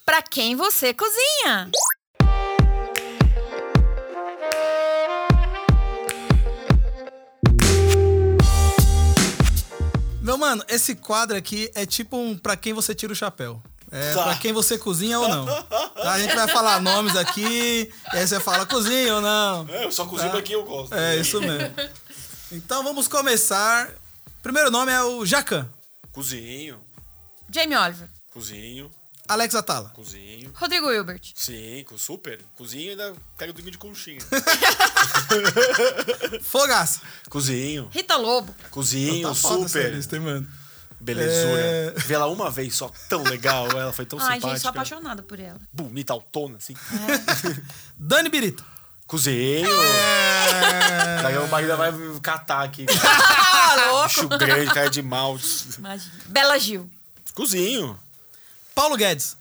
[0.05, 1.69] Pra quem você cozinha?
[10.25, 13.61] Meu mano, esse quadro aqui é tipo um Pra Quem Você Tira o Chapéu.
[13.91, 14.23] É Tá.
[14.23, 15.45] pra quem você cozinha ou não.
[15.45, 16.11] Tá?
[16.13, 19.69] A gente vai falar nomes aqui, e aí você fala cozinha ou não.
[19.69, 20.39] É, eu só cozinho Tá.
[20.39, 20.93] aqui eu gosto.
[20.95, 21.71] É, isso mesmo.
[22.51, 23.87] Então vamos começar.
[24.41, 25.69] Primeiro nome é o Jacan.
[26.11, 26.79] Cozinho,
[27.49, 28.09] Jamie Oliver.
[28.33, 28.89] cozinho,
[29.27, 29.89] Alex Atala.
[29.89, 30.51] cozinho.
[30.55, 31.21] Rodrigo Hilbert.
[31.33, 32.41] Sim, com super.
[32.55, 34.19] Cozinho e ainda pego dormir de conchinha.
[36.41, 37.01] Fogaça.
[37.29, 38.53] cozinho, Rita Lobo.
[38.69, 39.93] cozinho, Tá foda essa super.
[39.93, 40.47] lista, hein, mano.
[40.99, 41.61] Belezura.
[41.61, 41.93] É.
[41.97, 43.67] Vi ela uma vez só, tão legal.
[43.71, 44.49] Ela foi tão Ai, simpática.
[44.49, 45.59] gente, sou apaixonada por ela.
[45.71, 46.75] Bonita, autona, assim.
[47.97, 48.63] Dani Birita.
[49.05, 49.69] Cozinho.
[49.69, 51.21] É.
[51.21, 52.85] Daí o marido vai me catar aqui.
[53.67, 55.37] Ah, Bicho grande, cara de mal.
[55.77, 56.11] Imagina.
[56.27, 56.89] Bela Gil.
[57.33, 57.99] Cozinho.
[58.75, 59.37] Paulo Guedes.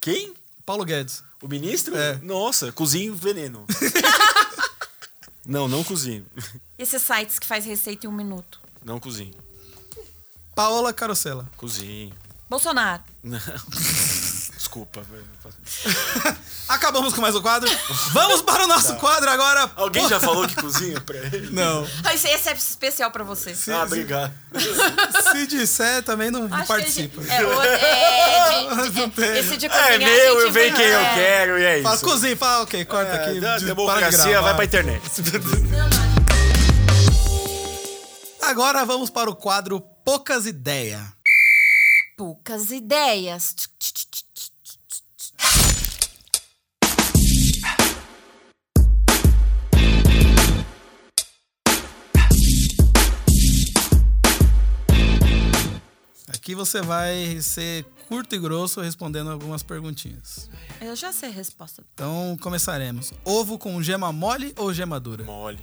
[0.00, 0.34] Quem?
[0.66, 1.22] Paulo Guedes.
[1.40, 1.96] O ministro?
[1.96, 2.16] É.
[2.16, 3.64] Nossa, cozinho veneno.
[5.46, 6.26] não, não cozinho.
[6.76, 8.60] Esses sites que faz receita em um minuto.
[8.84, 9.34] Não cozinho.
[10.54, 11.48] Paola Carosella.
[11.56, 12.12] Cozinho.
[12.50, 13.04] Bolsonaro.
[13.22, 13.38] Não.
[14.74, 15.06] Desculpa.
[16.68, 17.70] Acabamos com mais um quadro.
[18.12, 19.70] Vamos para o nosso quadro agora.
[19.76, 21.50] Alguém já falou que cozinha pra ele?
[21.54, 21.86] Não.
[22.02, 23.54] Ah, Esse, esse é especial pra você.
[23.54, 24.32] Se, Ah, obrigado.
[25.32, 27.22] se disser, também não Acho que participa.
[27.22, 29.38] É, é, de- Não tem.
[29.38, 31.14] esse de cozinhar, É a meu, gente eu vejo vem- quem eu é.
[31.14, 32.04] quero e é Fala, isso.
[32.04, 33.40] cozinha, fala, ok, corta É, aqui.
[33.60, 35.02] de- democracia vai pra internet.
[38.42, 41.00] Agora vamos para o quadro Poucas Ideias.
[42.16, 43.56] Poucas ideias.
[56.44, 60.50] Aqui você vai ser curto e grosso respondendo algumas perguntinhas.
[60.78, 61.82] Eu já sei a resposta.
[61.94, 63.14] Então começaremos.
[63.24, 65.24] Ovo com gema mole ou gema dura?
[65.24, 65.58] Mole.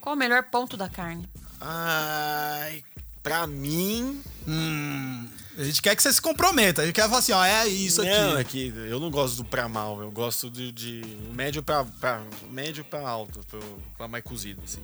[0.00, 1.28] Qual o melhor ponto da carne?
[1.60, 2.82] Ai,
[3.22, 4.22] pra mim.
[4.48, 5.28] Hum,
[5.58, 6.80] a gente quer que você se comprometa.
[6.80, 8.68] A gente quer falar assim, ó, é isso não, aqui.
[8.70, 11.02] é que eu não gosto do pra mal, eu gosto de, de
[11.34, 13.60] médio pra, pra médio pra alto, pra,
[13.98, 14.82] pra mais cozido, assim.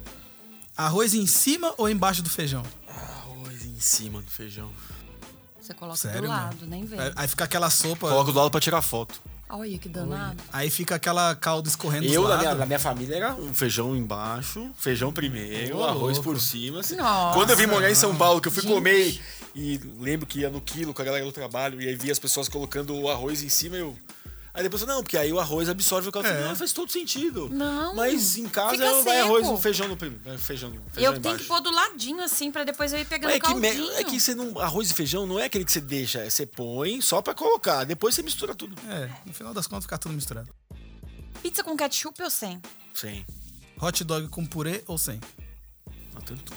[0.76, 2.62] Arroz em cima ou embaixo do feijão?
[2.86, 4.70] Arroz em cima do feijão.
[5.66, 6.42] Você coloca Sério, do mano?
[6.44, 6.98] lado, nem vê.
[6.98, 8.08] Aí- Aí fica aquela sopa.
[8.08, 9.20] Coloco do lado pra tirar foto.
[9.48, 10.42] Olha que danado.
[10.52, 14.68] Aí fica aquela calda escorrendo Eu, na minha, na minha família, era um feijão embaixo,
[14.76, 16.22] feijão primeiro, Ô, arroz louco.
[16.32, 16.80] por cima.
[16.80, 16.96] assim.
[16.96, 17.34] Nossa.
[17.34, 18.72] Quando eu vim morar em São Paulo, que eu fui Gente.
[18.74, 19.20] comer
[19.54, 22.18] e lembro que ia no quilo com a galera do trabalho, e aí via as
[22.18, 23.96] pessoas colocando o arroz em cima, eu.
[24.56, 26.26] Aí depois eu, não, porque aí o arroz absorve o caldo.
[26.28, 26.44] É.
[26.48, 27.48] Não, faz todo sentido.
[27.50, 29.24] Não, Mas em casa fica vai seco.
[29.26, 30.24] arroz no feijão no primeiro.
[30.24, 33.04] vai Feijão, no- feijão Eu tenho que pôr do ladinho assim, pra depois eu ir
[33.04, 33.90] pegando É que, me- caldinho.
[33.92, 34.58] é que você não.
[34.58, 37.84] Arroz e feijão não é aquele que você deixa, é você põe só pra colocar.
[37.84, 38.74] Depois você mistura tudo.
[38.88, 40.48] É, no final das contas fica tudo misturado.
[41.42, 42.60] Pizza com ketchup ou sem?
[42.94, 43.24] Sim.
[43.80, 45.20] Hot dog com purê ou sem?
[46.34, 46.56] Não.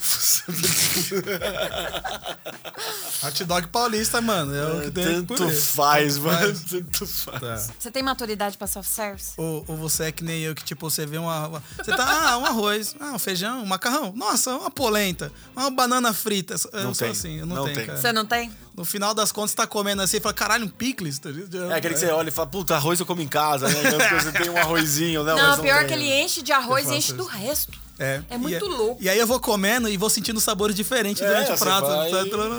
[3.28, 4.56] Hot dog paulista, mano.
[4.56, 6.38] É o que tem tanto faz, mano.
[6.38, 6.62] faz.
[6.64, 7.40] Tanto faz.
[7.68, 7.74] Tá.
[7.78, 9.34] Você tem maturidade pra self-service?
[9.38, 11.62] Ou, ou você é que nem eu, que tipo, você vê uma.
[11.78, 14.14] Você tá, ah, um arroz, ah, um feijão, um macarrão.
[14.16, 16.56] Nossa, uma polenta, uma banana frita.
[16.74, 17.12] Eu Não sou tem.
[17.12, 17.86] assim, eu não, Não tenho, tem.
[17.88, 18.00] cara.
[18.00, 18.52] Você não tem?
[18.76, 21.20] No final das contas, você tá comendo assim e fala, caralho, um picles.
[21.20, 21.30] tá?
[21.70, 23.76] É aquele que você olha e fala, puta, arroz eu como em casa, né?
[23.86, 25.34] Então você tem um arrozinho, né?
[25.36, 25.88] Não, Mas pior tem.
[25.88, 27.78] que ele enche de arroz e enche do resto.
[28.00, 29.04] É, É muito e, louco.
[29.04, 31.86] E aí eu vou comendo e vou sentindo sabores diferentes É, durante o prato.
[31.88, 32.10] vai-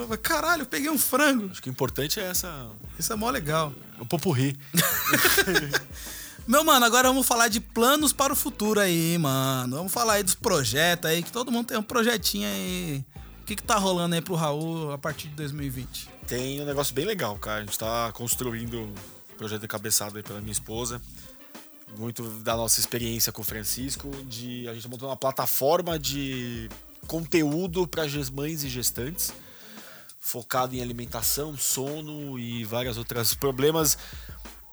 [0.09, 1.49] Tá- Caralho, eu peguei um frango.
[1.51, 2.69] Acho que o importante é essa.
[2.99, 3.73] Isso é mó legal.
[3.99, 4.57] O popurri.
[6.47, 9.77] Meu mano, agora vamos falar de planos para o futuro aí, mano.
[9.77, 13.05] Vamos falar aí dos projetos aí, que todo mundo tem um projetinho aí.
[13.43, 16.09] O que, que tá rolando aí pro Raul a partir de 2020?
[16.27, 17.59] Tem um negócio bem legal, cara.
[17.59, 18.95] A gente tá construindo um
[19.37, 21.01] projeto cabeçado aí pela minha esposa.
[21.97, 24.09] Muito da nossa experiência com o Francisco.
[24.25, 26.69] De, a gente montou uma plataforma de
[27.07, 29.33] conteúdo para mães e gestantes.
[30.19, 33.99] Focado em alimentação, sono e vários outros problemas.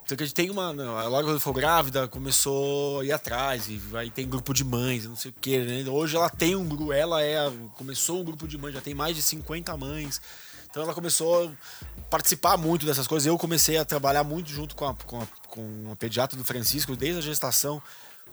[0.07, 0.69] Então que a gente tem uma.
[0.69, 3.67] A Laura, quando for grávida, começou a ir atrás.
[3.67, 5.59] E aí tem grupo de mães, não sei o quê.
[5.59, 5.89] Né?
[5.89, 6.93] Hoje ela tem um grupo.
[6.93, 7.51] Ela é.
[7.75, 10.21] Começou um grupo de mães, já tem mais de 50 mães.
[10.69, 13.25] Então ela começou a participar muito dessas coisas.
[13.25, 16.95] Eu comecei a trabalhar muito junto com a, com a, com a pediatra do Francisco,
[16.95, 17.81] desde a gestação,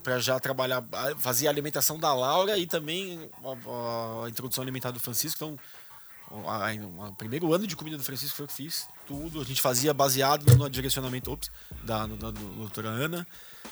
[0.03, 0.85] para já trabalhar,
[1.18, 5.37] fazer a alimentação da Laura e também a, a introdução alimentar do Francisco.
[5.45, 5.59] Então,
[6.30, 9.41] o o primeiro ano de comida do Francisco foi eu que fiz tudo.
[9.41, 11.51] A gente fazia baseado no direcionamento ops,
[11.85, 13.26] da, no- da doutora Ana.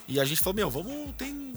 [0.08, 1.14] E a gente falou, meu, vamos.
[1.16, 1.54] Tem,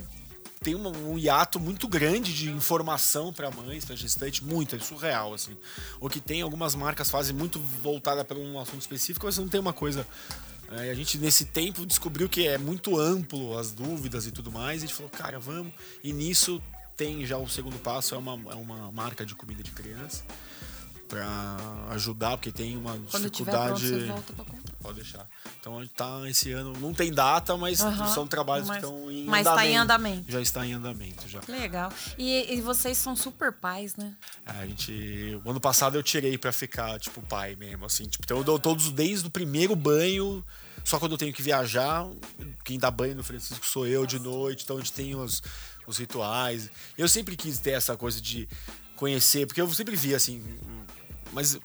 [0.66, 5.32] tem uma- um hiato muito grande de informação para mães, para gestantes, muito, é surreal,
[5.34, 5.56] assim.
[6.00, 9.60] O que tem, algumas marcas fazem muito voltada para um assunto específico, mas não tem
[9.60, 10.08] uma coisa.
[10.72, 14.52] É, e a gente, nesse tempo, descobriu que é muito amplo as dúvidas e tudo
[14.52, 14.82] mais.
[14.82, 15.72] E a gente falou, cara, vamos.
[16.04, 16.60] E nisso
[16.98, 20.24] tem já o segundo passo, é uma, é uma marca de comida de criança.
[21.08, 21.56] Pra
[21.92, 23.88] ajudar, porque tem uma Quando tiver pronto, dificuldade.
[23.88, 24.46] você volta pra.
[24.86, 25.28] Pode deixar.
[25.60, 26.72] Então a gente tá esse ano.
[26.80, 29.56] Não tem data, mas são trabalhos mas- que estão em mas andamento.
[29.56, 30.32] tá em andamento.
[30.32, 31.42] Já está em andamento já.
[31.48, 31.92] Legal.
[32.20, 34.14] E, e vocês são super pais, né?
[34.46, 35.42] A gente.
[35.44, 38.04] O ano passado eu tirei pra ficar, tipo, pai mesmo, assim.
[38.04, 40.46] Tipo, então eu dou todos desde o primeiro banho.
[40.84, 42.08] Só quando eu tenho que viajar,
[42.64, 45.42] quem dá banho no Francisco sou eu de noite, então a gente tem os,
[45.88, 46.70] os rituais.
[46.96, 48.48] Eu sempre quis ter essa coisa de
[48.96, 50.44] conhecer, porque eu sempre vi assim.
[51.34, 51.58] Mas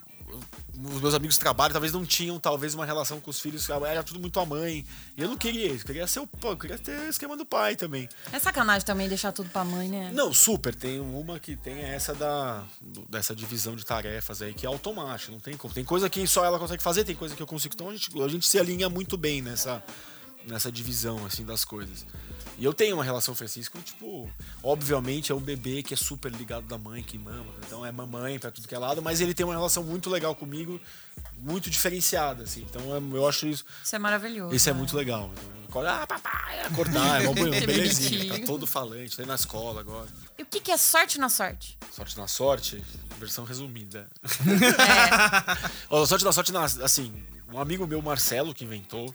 [0.83, 4.03] os meus amigos de trabalho talvez não tinham talvez uma relação com os filhos, era
[4.03, 4.85] tudo muito a mãe.
[5.17, 7.77] E eu não queria isso, queria ser o pô, queria ter o esquema do pai
[7.77, 8.09] também.
[8.33, 10.11] É sacanagem também deixar tudo pra mãe, né?
[10.15, 10.75] Não, super.
[10.75, 12.65] Tem uma que tem essa da
[13.09, 15.75] dessa divisão de tarefas aí que é automática, não tem como.
[15.75, 17.75] Tem coisa que só ela consegue fazer, tem coisa que eu consigo.
[17.75, 19.83] Então a gente, a gente se alinha muito bem nessa
[20.47, 22.05] nessa divisão assim das coisas.
[22.59, 24.29] E eu tenho uma relação Francisco, tipo,
[24.63, 28.39] obviamente é um bebê que é super ligado da mãe, que mama, então é mamãe
[28.39, 30.79] pra tudo que é lado, mas ele tem uma relação muito legal comigo,
[31.39, 32.67] muito diferenciada assim.
[32.69, 34.55] Então é- eu acho isso Isso é maravilhoso.
[34.55, 34.79] isso é né?
[34.79, 35.31] muito legal.
[35.69, 37.35] Então, Ah, papai, é acordar, é uma
[37.65, 38.41] belezinha.
[38.41, 40.09] Tá todo falante, tá aí na escola agora.
[40.37, 41.79] E o que, que é sorte na sorte?
[41.93, 42.83] Sorte na sorte,
[43.21, 44.11] versão resumida.
[44.25, 46.05] É.
[46.07, 47.13] Sorte na sorte, na- assim,
[47.53, 49.15] um amigo meu, Marcelo, que inventou,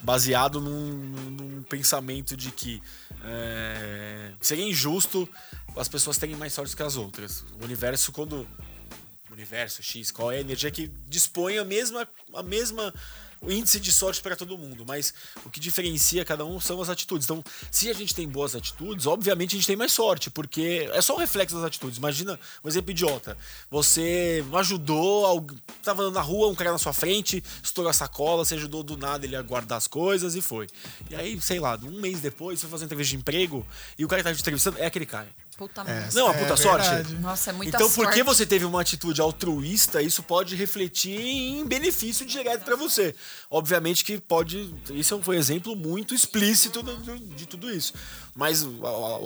[0.00, 0.92] baseado num,
[1.30, 2.82] num pensamento de que
[3.24, 5.28] é, seria injusto
[5.76, 7.44] as pessoas terem mais sorte que as outras.
[7.60, 8.46] O universo, quando.
[9.30, 12.06] Universo X, qual é a energia que dispõe a mesma.
[12.34, 12.92] A mesma
[13.50, 15.12] índice de sorte para todo mundo, mas
[15.44, 17.26] o que diferencia cada um são as atitudes.
[17.26, 21.00] Então, se a gente tem boas atitudes, obviamente a gente tem mais sorte, porque é
[21.00, 21.98] só um reflexo das atitudes.
[21.98, 23.36] Imagina um exemplo idiota.
[23.70, 25.46] Você ajudou,
[25.78, 29.26] estava na rua, um cara na sua frente, estourou a sacola, você ajudou do nada
[29.26, 30.68] ele a guardar as coisas e foi.
[31.10, 33.66] E aí, sei lá, um mês depois, você fazer uma entrevista de emprego
[33.98, 35.28] e o cara que tá te entrevistando é aquele cara.
[35.56, 36.88] Puta É, Não, a puta é sorte.
[36.88, 37.14] verdade.
[37.16, 38.06] Nossa, é muita Então, sorte.
[38.08, 43.14] porque você teve uma atitude altruísta, isso pode refletir em benefício direto para você.
[43.50, 44.74] Obviamente que pode.
[44.90, 46.82] Isso foi um exemplo muito explícito
[47.36, 47.92] de tudo isso.
[48.34, 48.66] Mas a,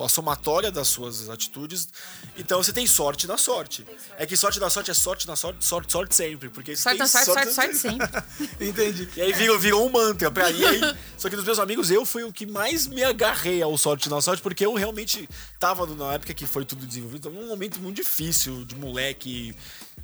[0.02, 1.88] a- a somatória das suas atitudes.
[2.36, 3.86] Então você tem sorte na sorte.
[4.18, 6.48] É que sorte na sorte é sorte na sorte, sorte, sorte sempre.
[6.50, 8.08] Porque você Sorte, tem sorte, sorte, na sorte sempre.
[8.68, 9.08] Entendi.
[9.16, 10.64] E aí virou, virou um mantra pra mim.
[10.64, 10.80] Aí,
[11.16, 14.20] só que dos meus amigos, eu fui o que mais me agarrei ao sorte na
[14.20, 15.28] sorte, porque eu realmente
[15.60, 19.54] tava na época que foi tudo desenvolvido, num momento muito difícil, de moleque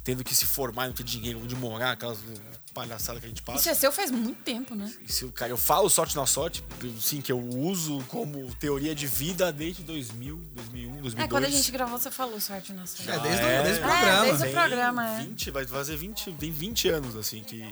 [0.04, 2.18] tendo que se formar, não ter dinheiro, onde morar, aquelas
[2.74, 3.70] palhaçadas que a gente Isso passa.
[3.70, 4.92] é seu faz muito tempo, né?
[5.06, 6.64] E se o cara, eu falo sorte na sorte,
[7.00, 11.24] sim, que eu uso como teoria de vida desde 2000, 2001, 2002.
[11.24, 13.08] É, quando a gente gravou, você falou sorte na sorte.
[13.10, 13.60] É, desde, É.
[13.60, 14.22] o, desde o É, programa.
[14.24, 15.24] desde o Tem programa, é.
[15.24, 17.62] 20, vai fazer 20, tem 20 anos, assim, que.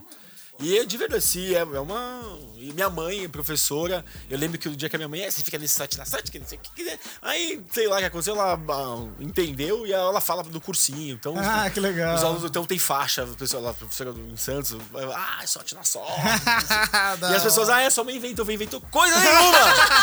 [0.61, 2.39] E é de verdade, assim, é, uma.
[2.59, 5.43] E minha mãe, professora, eu lembro que o dia que a minha mãe, é, você
[5.43, 6.71] fica nesse site na site, que não sei o que.
[6.75, 10.61] que é." Aí, sei lá o que aconteceu, ela ah, entendeu e ela fala do
[10.61, 11.15] cursinho.
[11.15, 12.15] Então, Ah, os- que legal.
[12.15, 14.77] Os alunos então tem faixa, a pessoa, lá, a professora do, em Santos,
[15.17, 16.11] ah, sorte na sorte.
[17.31, 19.59] E as pessoas, ah, é só mãe inventou, inventou coisa nenhuma!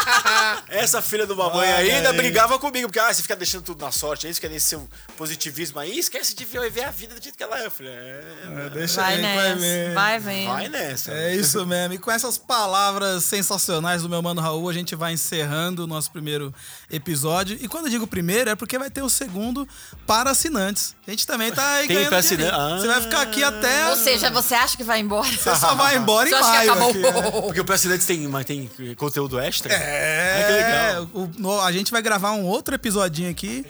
[0.69, 2.17] Essa filha de uma mãe aí Olha ainda aí.
[2.17, 4.67] brigava comigo, porque ah, você fica deixando tudo na sorte, é isso que é nesse
[4.69, 7.65] seu positivismo aí, esquece de viver a vida do jeito que ela é.
[7.67, 8.23] Eu falei, é,
[8.65, 9.93] É, Deixa Vai aí, vai ver.
[9.93, 10.46] vai vendo.
[10.47, 11.11] Vai nessa.
[11.11, 11.93] É isso mesmo.
[11.93, 16.11] E com essas palavras sensacionais do meu mano Raul, a gente vai encerrando o nosso
[16.11, 16.53] primeiro
[16.89, 17.57] episódio.
[17.61, 19.67] E quando eu digo primeiro, é porque vai ter o segundo
[20.05, 20.95] para assinantes.
[21.07, 22.81] A gente também tá aí Tem ganhando assinante.
[22.81, 23.89] Você vai ficar aqui até.
[23.89, 25.27] Ou seja, você acha que vai embora?
[25.27, 26.71] Você só vai embora em Você acha que maio.
[26.71, 26.89] acabou?
[26.89, 27.41] aqui, né?
[27.41, 29.73] Porque o Presidentes tem, mas tem conteúdo extra.
[29.73, 31.09] É, Ai, que legal.
[31.13, 33.65] o- no- a gente vai gravar um outro episodinho aqui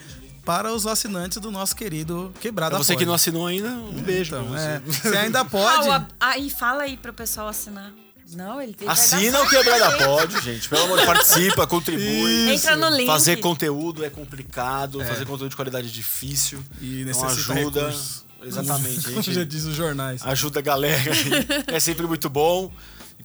[0.48, 3.04] para os assinantes do nosso querido Quebrada Pra você Pod.
[3.04, 4.34] que não assinou ainda, um beijo.
[4.34, 5.10] Então, é, você.
[5.18, 5.90] ainda pode.
[5.90, 7.92] Ah, o- aí fala aí pro pessoal assinar.
[8.34, 9.48] Não, ele dar Assina o.
[9.50, 10.68] Quebrada Pode, gente.
[10.70, 12.52] Pelo amor de participa, contribui.
[12.54, 13.06] Entra no link.
[13.08, 16.64] Fazer conteúdo é complicado, fazer conteúdo de qualidade é difícil.
[16.82, 17.80] E Então necessita ajuda.
[17.82, 18.26] recursos.
[18.44, 19.08] Exatamente.
[19.08, 20.22] A Como já diz os jornais.
[20.26, 21.12] ajuda a galera.
[21.68, 22.72] é sempre muito bom.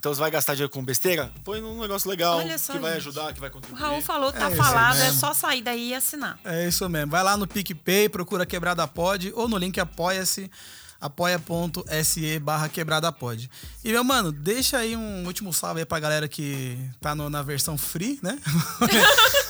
[0.03, 1.31] Então você vai gastar dinheiro com besteira?
[1.45, 3.79] Põe num negócio legal Olha só, que vai ajudar, que vai O contribuir.
[3.79, 6.37] Raul falou, tá É falado, é só sair daí e assinar.
[6.43, 7.09] É isso mesmo.
[7.11, 10.51] Vai lá no PicPay, procura Quebrada Pod ou no link apoia-se
[10.99, 13.49] apoia.se barra quebrada pod.
[13.83, 17.41] E, meu mano, deixa aí um último salve aí pra galera que tá no- na
[17.41, 18.39] versão free, né?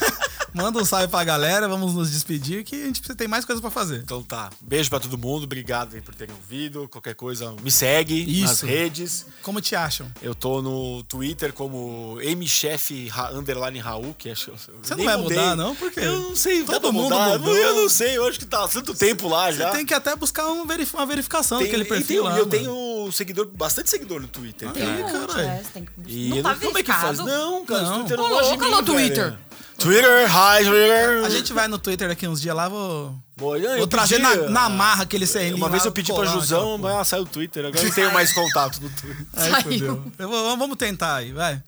[0.54, 3.60] Manda um salve pra galera, vamos nos despedir que a gente precisa- tem mais coisas
[3.60, 3.96] pra fazer.
[3.98, 4.50] Então tá.
[4.60, 5.44] Beijo pra todo mundo.
[5.44, 6.88] Obrigado aí por terem ouvido.
[6.88, 8.66] Qualquer coisa, me segue nas Isso.
[8.66, 9.26] redes.
[9.42, 10.06] Como te acham?
[10.22, 15.16] Eu tô no Twitter como mchef underline Raul, que acho que eu- Você não vai
[15.16, 15.38] mudei.
[15.38, 15.74] Eu não?
[15.74, 16.00] Por quê?
[16.00, 17.32] Eu não sei, Todo mundo mudar?
[17.32, 17.56] Eu não- mudou.
[17.56, 19.70] Eu não sei, eu acho que tá há tanto tempo lá já.
[19.70, 22.30] Você tem que até buscar um verif- uma verificação Tem- daquele e perfil tem- lá.
[22.38, 22.50] Eu mano.
[22.50, 24.70] tenho seguidor, bastante seguidor no Twitter.
[24.70, 25.04] Tem, cara.
[25.04, 25.18] cara.
[25.18, 27.18] Monte, é, você tem que- E não tá não- como é que faz?
[27.18, 27.90] Não, cara, Não.
[27.92, 29.38] o Twitter não mim, no velho.
[29.78, 30.26] Twitter.
[30.28, 31.24] Hi Twitter.
[31.24, 33.14] A gente vai no Twitter daqui uns dias lá, vou.
[33.36, 35.54] Boa, eu Vou trazer na, pedi- na marra aquele CRN.
[35.54, 37.64] Uma vez eu pedi pra Jusão, mas ela saiu do Twitter.
[37.66, 39.26] Agora eu não tenho mais contato no Twitter.
[39.34, 39.62] Aí, Saiu.
[39.62, 40.12] fudeu.
[40.18, 41.60] Eu vou- vamos tentar aí, vai.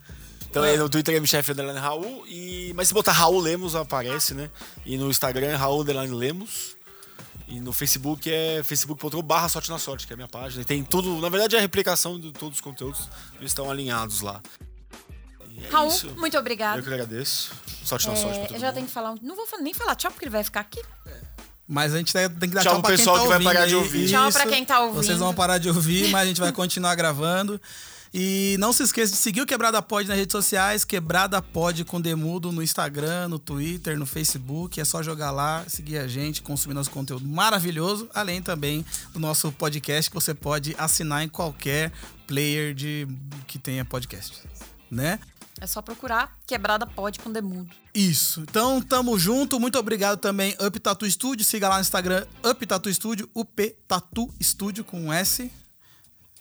[0.49, 2.25] Então aí no Twitter é mchef underline Raul.
[2.27, 2.73] E...
[2.75, 4.49] Mas se botar Raul Lemos aparece, né?
[4.87, 6.77] E no Instagram é Raul underline Lemos.
[7.49, 10.63] E no Facebook é facebook.com barra sorte na sorte, que é a minha página.
[10.63, 13.09] E tem tudo, na verdade é a replicação de todos os conteúdos.
[13.39, 14.41] Eles estão alinhados lá.
[15.57, 16.15] E é Raul, isso.
[16.17, 16.79] muito obrigado.
[16.79, 17.53] Eu que agradeço.
[17.85, 18.75] Sorte na É, sorte pra eu já mundo.
[18.75, 19.15] tenho que falar.
[19.23, 20.83] Não vou nem falar tchau, porque ele vai ficar aqui.
[21.69, 23.67] Mas a gente tem que dar Tchau tchau, pra pessoal quem tá que vai parar
[23.67, 24.09] de ouvir.
[24.09, 24.39] Tchau Isso.
[24.39, 25.03] pra quem tá ouvindo.
[25.03, 27.61] Vocês vão parar de ouvir, mas a gente vai continuar gravando.
[28.15, 32.01] E não se esqueça de seguir o Quebrada Pod nas redes sociais, Quebrada Pod com
[32.01, 34.81] Demudo no Instagram, no Twitter, no Facebook.
[34.81, 39.51] É só jogar lá, seguir a gente, consumir nosso conteúdo maravilhoso, além também do nosso
[39.53, 41.93] podcast que você pode assinar em qualquer
[42.29, 43.09] player de
[43.47, 44.41] que tenha podcast,
[44.91, 45.19] né?
[45.61, 47.71] É só procurar Quebrada Pode com Demudo.
[47.95, 48.43] Isso.
[48.43, 49.59] Então, tamo junto.
[49.59, 51.45] Muito obrigado também, Up Tatu Studio.
[51.45, 55.51] Siga lá no Instagram, Up Tatu Studio, UP Tatu Studio com um S.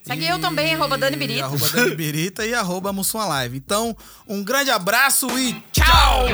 [0.02, 1.46] Segue eu também, arroba Dani Birita.
[1.46, 3.56] Arroba Dani Birita e arroba Mussum Live.
[3.56, 3.96] Então,
[4.28, 6.26] um grande abraço e tchau!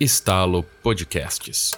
[0.00, 1.72] Estalo Podcasts.